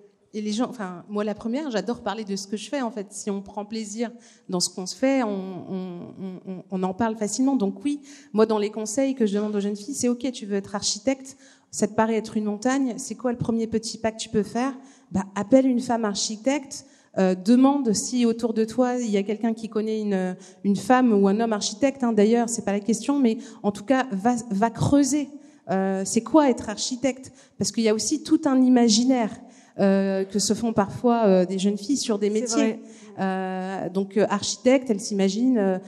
moi 1.09 1.23
la 1.23 1.35
première, 1.35 1.71
j'adore 1.71 2.01
parler 2.01 2.23
de 2.23 2.35
ce 2.35 2.47
que 2.47 2.57
je 2.57 2.69
fais. 2.69 2.81
En 2.81 2.91
fait, 2.91 3.07
si 3.11 3.29
on 3.29 3.41
prend 3.41 3.65
plaisir 3.65 4.11
dans 4.49 4.59
ce 4.59 4.69
qu'on 4.69 4.85
se 4.85 4.95
fait, 4.95 5.23
on, 5.23 6.83
en 6.83 6.93
parle 6.93 7.15
facilement. 7.15 7.55
Donc 7.55 7.83
oui, 7.83 8.01
moi 8.33 8.45
dans 8.45 8.59
les 8.59 8.69
conseils 8.69 9.15
que 9.15 9.25
je 9.25 9.35
demande 9.35 9.55
aux 9.55 9.59
jeunes 9.59 9.75
filles, 9.75 9.95
c'est 9.95 10.09
ok, 10.09 10.31
tu 10.31 10.45
veux 10.45 10.55
être 10.55 10.75
architecte, 10.75 11.37
ça 11.71 11.87
te 11.87 11.93
paraît 11.93 12.15
être 12.15 12.37
une 12.37 12.45
montagne. 12.45 12.95
C'est 12.97 13.15
quoi 13.15 13.31
le 13.31 13.37
premier 13.37 13.67
petit 13.67 13.97
pas 13.97 14.11
que 14.11 14.17
tu 14.17 14.29
peux 14.29 14.43
faire? 14.43 14.73
Bah, 15.11 15.25
appelle 15.35 15.65
une 15.67 15.81
femme 15.81 16.05
architecte. 16.05 16.85
Euh, 17.17 17.33
demande 17.33 17.93
si 17.93 18.27
autour 18.27 18.53
de 18.53 18.63
toi 18.63 18.93
il 18.97 19.09
y 19.09 19.17
a 19.17 19.23
quelqu'un 19.23 19.55
qui 19.55 19.69
connaît 19.69 20.01
une, 20.01 20.75
femme 20.75 21.13
ou 21.13 21.27
un 21.27 21.39
homme 21.39 21.53
architecte. 21.53 22.03
Hein, 22.03 22.13
D'ailleurs, 22.13 22.47
c'est 22.47 22.63
pas 22.63 22.73
la 22.73 22.79
question, 22.79 23.19
mais 23.19 23.39
en 23.63 23.71
tout 23.71 23.83
cas, 23.83 24.07
va, 24.11 24.35
va 24.51 24.69
creuser 24.69 25.29
euh, 25.69 26.03
c'est 26.05 26.21
quoi 26.21 26.49
être 26.49 26.69
architecte? 26.69 27.31
Parce 27.57 27.71
qu'il 27.71 27.83
y 27.83 27.89
a 27.89 27.93
aussi 27.93 28.23
tout 28.23 28.41
un 28.45 28.61
imaginaire 28.61 29.31
euh, 29.79 30.23
que 30.23 30.39
se 30.39 30.53
font 30.53 30.73
parfois 30.73 31.25
euh, 31.25 31.45
des 31.45 31.59
jeunes 31.59 31.77
filles 31.77 31.97
sur 31.97 32.19
des 32.19 32.29
métiers. 32.29 32.79
Euh, 33.19 33.89
donc 33.89 34.17
architecte, 34.29 34.89
elle 34.89 34.99
s'imagine 34.99 35.79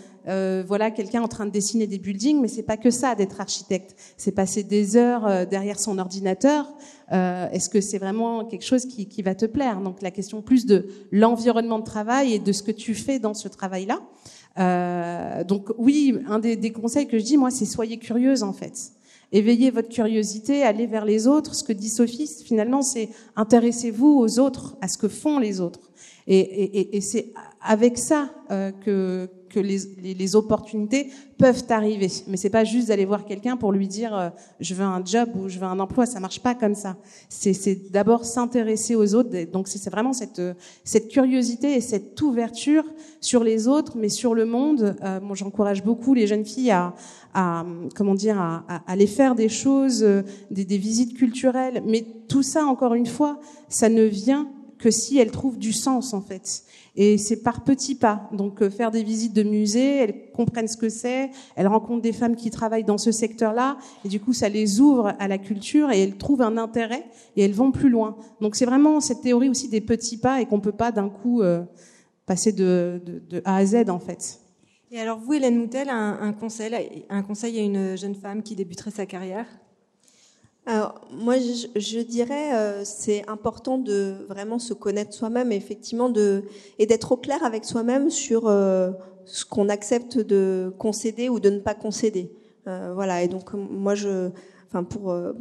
voilà 0.68 0.92
quelqu'un 0.92 1.24
en 1.24 1.28
train 1.28 1.48
de 1.48 1.52
dessiner 1.52 1.88
des 1.88 1.98
buildings, 1.98 2.40
mais 2.40 2.48
c'est 2.48 2.62
pas 2.62 2.78
que 2.78 2.92
ça 2.92 3.16
d'être 3.16 3.42
architecte. 3.42 3.96
C'est 4.16 4.32
passer 4.32 4.62
des 4.62 4.96
heures 4.96 5.48
derrière 5.48 5.80
son 5.80 5.98
ordinateur. 5.98 6.72
Est-ce 7.10 7.68
que 7.68 7.82
c'est 7.82 7.98
vraiment 7.98 8.46
quelque 8.46 8.66
chose 8.66 8.86
qui, 8.86 9.08
qui, 9.08 9.24
va 9.24 9.34
te 9.34 9.48
plaire? 9.48 9.82
Donc 9.82 10.04
la 10.04 10.12
question 10.12 10.44
plus 10.44 10.68
de 10.68 10.86
l'environnement 11.12 11.80
de 11.80 11.84
travail 11.84 12.36
et 12.36 12.40
de 12.40 12.52
ce 12.52 12.62
que 12.62 12.72
tu 12.72 12.94
fais 12.94 13.18
dans 13.18 13.34
ce 13.34 13.48
travail-là. 13.48 14.02
Euh, 14.60 15.44
donc 15.44 15.70
oui, 15.78 16.18
un 16.28 16.40
des, 16.40 16.56
des, 16.56 16.72
conseils 16.72 17.08
que 17.08 17.18
je 17.18 17.24
dis, 17.24 17.38
moi, 17.38 17.52
c'est 17.52 17.66
soyez 17.66 17.98
curieuse 17.98 18.44
en 18.44 18.54
fait. 18.54 18.92
Éveillez 19.32 19.70
votre 19.70 19.90
curiosité, 19.90 20.64
allez 20.64 20.88
vers 20.88 21.06
les 21.06 21.28
autres. 21.28 21.54
Ce 21.54 21.64
que 21.64 21.74
dit 21.74 21.90
Sophie, 21.90 22.30
finalement, 22.44 22.82
c'est 22.82 23.10
intéressez-vous 23.36 24.08
aux 24.08 24.40
autres, 24.40 24.78
à 24.82 24.88
ce 24.88 24.98
que 24.98 25.08
font 25.08 25.40
les 25.40 25.62
autres. 25.62 25.92
Et, 26.28 26.40
et, 26.40 26.98
et 26.98 27.02
c'est 27.02 27.34
avec 27.62 27.98
ça 27.98 28.30
euh, 28.52 28.72
que, 28.72 29.30
que 29.50 29.60
les, 29.60 29.80
les, 30.02 30.14
les, 30.14 30.36
opportunités 30.36 31.10
peuvent 31.38 31.66
arriver. 31.70 32.10
Mais 32.28 32.38
c'est 32.38 32.50
pas 32.50 32.64
juste 32.64 32.88
d'aller 32.88 33.06
voir 33.06 33.26
quelqu'un 33.26 33.58
pour 33.58 33.72
lui 33.72 33.88
dire 33.88 34.16
euh, 34.16 34.30
je 34.60 34.74
veux 34.74 34.84
un 34.84 35.04
job 35.04 35.30
ou 35.36 35.50
je 35.50 35.60
veux 35.60 35.66
un 35.66 35.80
emploi. 35.80 36.06
Ça 36.06 36.20
marche 36.20 36.40
pas 36.40 36.56
comme 36.56 36.76
ça. 36.76 36.96
C'est 37.28 37.92
d'abord 37.92 38.26
s'intéresser 38.26 38.96
aux 38.96 39.16
autres. 39.16 39.30
Donc 39.52 39.68
c'est 39.68 39.90
vraiment 39.90 40.14
cette, 40.14 40.42
cette 40.84 41.10
curiosité 41.10 41.74
et 41.76 41.82
cette 41.82 42.22
ouverture 42.22 42.84
sur 43.22 43.44
les 43.44 43.68
autres, 43.68 43.98
mais 43.98 44.10
sur 44.10 44.34
le 44.34 44.46
monde. 44.46 44.96
Euh, 45.04 45.20
moi, 45.22 45.36
j'encourage 45.36 45.84
beaucoup 45.84 46.14
les 46.14 46.28
jeunes 46.28 46.46
filles 46.46 46.72
à, 46.72 46.94
à 47.34 47.66
comment 47.96 48.16
dire, 48.16 48.40
à, 48.40 48.64
à, 48.68 48.82
aller 48.92 49.08
faire 49.08 49.36
des 49.36 49.50
choses, 49.50 50.04
euh, 50.04 50.24
des, 50.52 50.66
des 50.66 50.78
visites 50.78 51.16
culturelles. 51.16 51.84
Mais 51.86 52.06
tout 52.28 52.44
ça, 52.44 52.66
encore 52.66 52.94
une 52.94 53.06
fois, 53.06 53.40
ça 53.68 53.90
ne 53.90 54.04
vient 54.04 54.50
que 54.80 54.90
si 54.90 55.20
elles 55.20 55.32
trouvent 55.32 55.60
du 55.60 55.74
sens 55.74 56.14
en 56.14 56.22
fait. 56.22 56.64
Et 56.96 57.18
c'est 57.18 57.44
par 57.44 57.64
petits 57.64 57.96
pas. 57.96 58.30
Donc 58.34 58.62
euh, 58.62 58.70
faire 58.70 58.92
des 58.92 59.04
visites 59.04 59.34
de 59.34 59.44
musées, 59.44 59.98
elles 59.98 60.32
comprennent 60.32 60.68
ce 60.68 60.78
que 60.78 60.90
c'est, 60.90 61.30
elles 61.56 61.68
rencontrent 61.68 62.02
des 62.02 62.14
femmes 62.14 62.36
qui 62.36 62.50
travaillent 62.50 62.86
dans 62.86 62.98
ce 62.98 63.12
secteur-là, 63.12 63.78
et 64.04 64.08
du 64.08 64.20
coup 64.20 64.34
ça 64.34 64.50
les 64.50 64.80
ouvre 64.80 65.14
à 65.20 65.28
la 65.28 65.38
culture 65.38 65.92
et 65.92 66.02
elles 66.02 66.18
trouvent 66.18 66.42
un 66.42 66.58
intérêt 66.58 67.06
et 67.36 67.44
elles 67.44 67.54
vont 67.54 67.72
plus 67.72 67.90
loin. 67.90 68.18
Donc 68.42 68.56
c'est 68.56 68.66
vraiment 68.66 69.00
cette 69.02 69.22
théorie 69.22 69.50
aussi 69.50 69.68
des 69.68 69.82
petits 69.82 70.18
pas 70.18 70.42
et 70.42 70.46
qu'on 70.46 70.62
peut 70.62 70.72
pas 70.72 70.92
d'un 70.92 71.10
coup 71.10 71.42
euh, 71.42 71.62
passer 72.26 72.54
de, 72.54 73.02
A 73.46 73.58
à 73.58 73.66
Z 73.66 73.90
en 73.90 74.00
fait. 74.00 74.40
Et 74.92 75.00
alors 75.00 75.20
vous, 75.20 75.34
Hélène 75.34 75.58
Moutel, 75.58 75.90
un, 75.90 76.34
conseil, 76.34 77.06
un 77.10 77.22
conseil 77.22 77.60
à 77.60 77.62
une 77.62 77.96
jeune 77.96 78.16
femme 78.16 78.42
qui 78.42 78.56
débuterait 78.56 78.90
sa 78.90 79.06
carrière? 79.06 79.46
Alors, 80.66 81.02
moi, 81.12 81.36
je, 81.38 82.00
dirais, 82.02 82.54
euh, 82.54 82.84
c'est 82.84 83.28
important 83.28 83.78
de 83.78 84.14
vraiment 84.28 84.60
se 84.60 84.74
connaître 84.74 85.14
soi-même, 85.14 85.52
effectivement, 85.52 86.14
et 86.78 86.86
d'être 86.86 87.12
au 87.12 87.18
clair 87.18 87.44
avec 87.44 87.66
soi-même 87.66 88.10
sur 88.10 88.48
euh, 88.48 88.92
ce 89.26 89.46
qu'on 89.46 89.70
accepte 89.70 90.20
de 90.20 90.72
concéder 90.78 91.28
ou 91.30 91.40
de 91.40 91.50
ne 91.50 91.60
pas 91.60 91.74
concéder. 91.74 92.32
Euh, 92.68 92.92
voilà. 92.94 93.24
Et 93.24 93.28
donc, 93.28 93.54
moi, 93.54 93.96
je, 93.96 94.30
pour 94.90 95.12
euh, 95.12 95.34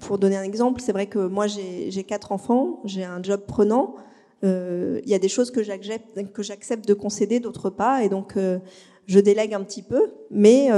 pour 0.00 0.18
donner 0.18 0.36
un 0.36 0.42
exemple, 0.42 0.82
c'est 0.82 0.92
vrai 0.92 1.06
que 1.06 1.20
moi, 1.20 1.46
j'ai 1.46 2.04
quatre 2.04 2.32
enfants, 2.32 2.80
j'ai 2.84 3.04
un 3.04 3.22
job 3.22 3.42
prenant. 3.46 3.94
Il 4.42 5.08
y 5.08 5.14
a 5.14 5.18
des 5.18 5.28
choses 5.28 5.50
que 5.50 5.62
j'accepte 5.62 6.32
que 6.32 6.42
j'accepte 6.42 6.86
de 6.86 6.92
concéder, 6.92 7.40
d'autres 7.40 7.70
pas, 7.70 8.02
et 8.04 8.10
donc 8.10 8.34
je 9.06 9.20
délègue 9.20 9.54
un 9.54 9.62
petit 9.62 9.82
peu, 9.82 10.12
mais 10.30 10.68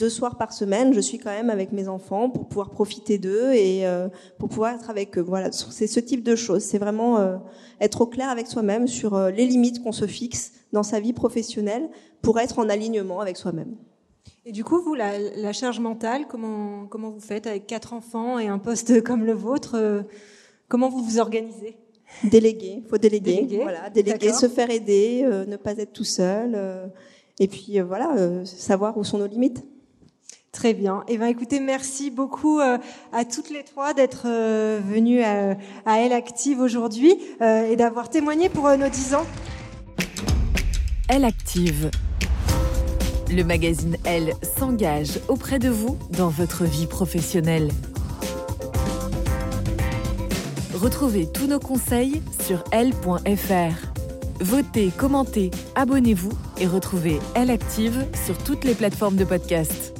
deux 0.00 0.08
soirs 0.08 0.36
par 0.36 0.52
semaine, 0.54 0.94
je 0.94 1.00
suis 1.00 1.18
quand 1.18 1.30
même 1.30 1.50
avec 1.50 1.72
mes 1.72 1.86
enfants 1.86 2.30
pour 2.30 2.48
pouvoir 2.48 2.70
profiter 2.70 3.18
d'eux 3.18 3.52
et 3.52 3.86
euh, 3.86 4.08
pour 4.38 4.48
pouvoir 4.48 4.74
être 4.74 4.88
avec 4.88 5.18
eux. 5.18 5.20
Voilà, 5.20 5.52
c'est 5.52 5.86
ce 5.86 6.00
type 6.00 6.24
de 6.24 6.34
choses. 6.34 6.62
C'est 6.62 6.78
vraiment 6.78 7.18
euh, 7.18 7.36
être 7.82 8.00
au 8.00 8.06
clair 8.06 8.30
avec 8.30 8.46
soi-même 8.46 8.88
sur 8.88 9.14
euh, 9.14 9.30
les 9.30 9.46
limites 9.46 9.82
qu'on 9.82 9.92
se 9.92 10.06
fixe 10.06 10.52
dans 10.72 10.82
sa 10.82 11.00
vie 11.00 11.12
professionnelle 11.12 11.90
pour 12.22 12.40
être 12.40 12.58
en 12.58 12.70
alignement 12.70 13.20
avec 13.20 13.36
soi-même. 13.36 13.76
Et 14.46 14.52
du 14.52 14.64
coup, 14.64 14.80
vous, 14.80 14.94
la, 14.94 15.18
la, 15.18 15.52
charge 15.52 15.80
mentale, 15.80 16.24
comment, 16.26 16.86
comment 16.86 17.10
vous 17.10 17.20
faites 17.20 17.46
avec 17.46 17.66
quatre 17.66 17.92
enfants 17.92 18.38
et 18.38 18.48
un 18.48 18.58
poste 18.58 19.02
comme 19.04 19.26
le 19.26 19.34
vôtre 19.34 20.02
Comment 20.68 20.88
vous 20.88 21.02
vous 21.02 21.18
organisez? 21.18 21.76
Déléguer, 22.24 22.82
faut 22.88 22.96
déléguer, 22.96 23.42
déléguer. 23.42 23.62
voilà, 23.62 23.90
déléguer, 23.90 24.32
se 24.32 24.48
faire 24.48 24.70
aider, 24.70 25.22
ne 25.46 25.56
pas 25.56 25.72
être 25.72 25.92
tout 25.92 26.04
seul, 26.04 26.58
et 27.38 27.46
puis 27.46 27.78
voilà, 27.80 28.44
savoir 28.44 28.96
où 28.98 29.04
sont 29.04 29.18
nos 29.18 29.28
limites. 29.28 29.64
Très 30.52 30.74
bien. 30.74 31.04
Eh 31.06 31.16
ben, 31.16 31.26
écoutez, 31.26 31.60
merci 31.60 32.10
beaucoup 32.10 32.58
euh, 32.58 32.76
à 33.12 33.24
toutes 33.24 33.50
les 33.50 33.62
trois 33.62 33.94
d'être 33.94 34.24
euh, 34.26 34.80
venues 34.84 35.22
à, 35.22 35.56
à, 35.86 36.00
Elle 36.00 36.12
Active 36.12 36.58
aujourd'hui 36.58 37.14
euh, 37.40 37.70
et 37.70 37.76
d'avoir 37.76 38.10
témoigné 38.10 38.48
pour 38.48 38.68
nos 38.76 38.88
dix 38.88 39.14
ans. 39.14 39.24
Elle 41.08 41.24
Active. 41.24 41.90
Le 43.30 43.44
magazine 43.44 43.96
Elle 44.04 44.32
s'engage 44.58 45.20
auprès 45.28 45.60
de 45.60 45.68
vous 45.68 45.96
dans 46.10 46.28
votre 46.28 46.64
vie 46.64 46.86
professionnelle. 46.86 47.70
Retrouvez 50.74 51.30
tous 51.30 51.46
nos 51.46 51.60
conseils 51.60 52.22
sur 52.44 52.64
Elle.fr. 52.72 53.86
Votez, 54.40 54.90
commentez, 54.96 55.50
abonnez-vous 55.76 56.32
et 56.58 56.66
retrouvez 56.66 57.20
Elle 57.34 57.50
Active 57.50 58.04
sur 58.26 58.36
toutes 58.38 58.64
les 58.64 58.74
plateformes 58.74 59.16
de 59.16 59.24
podcast. 59.24 59.99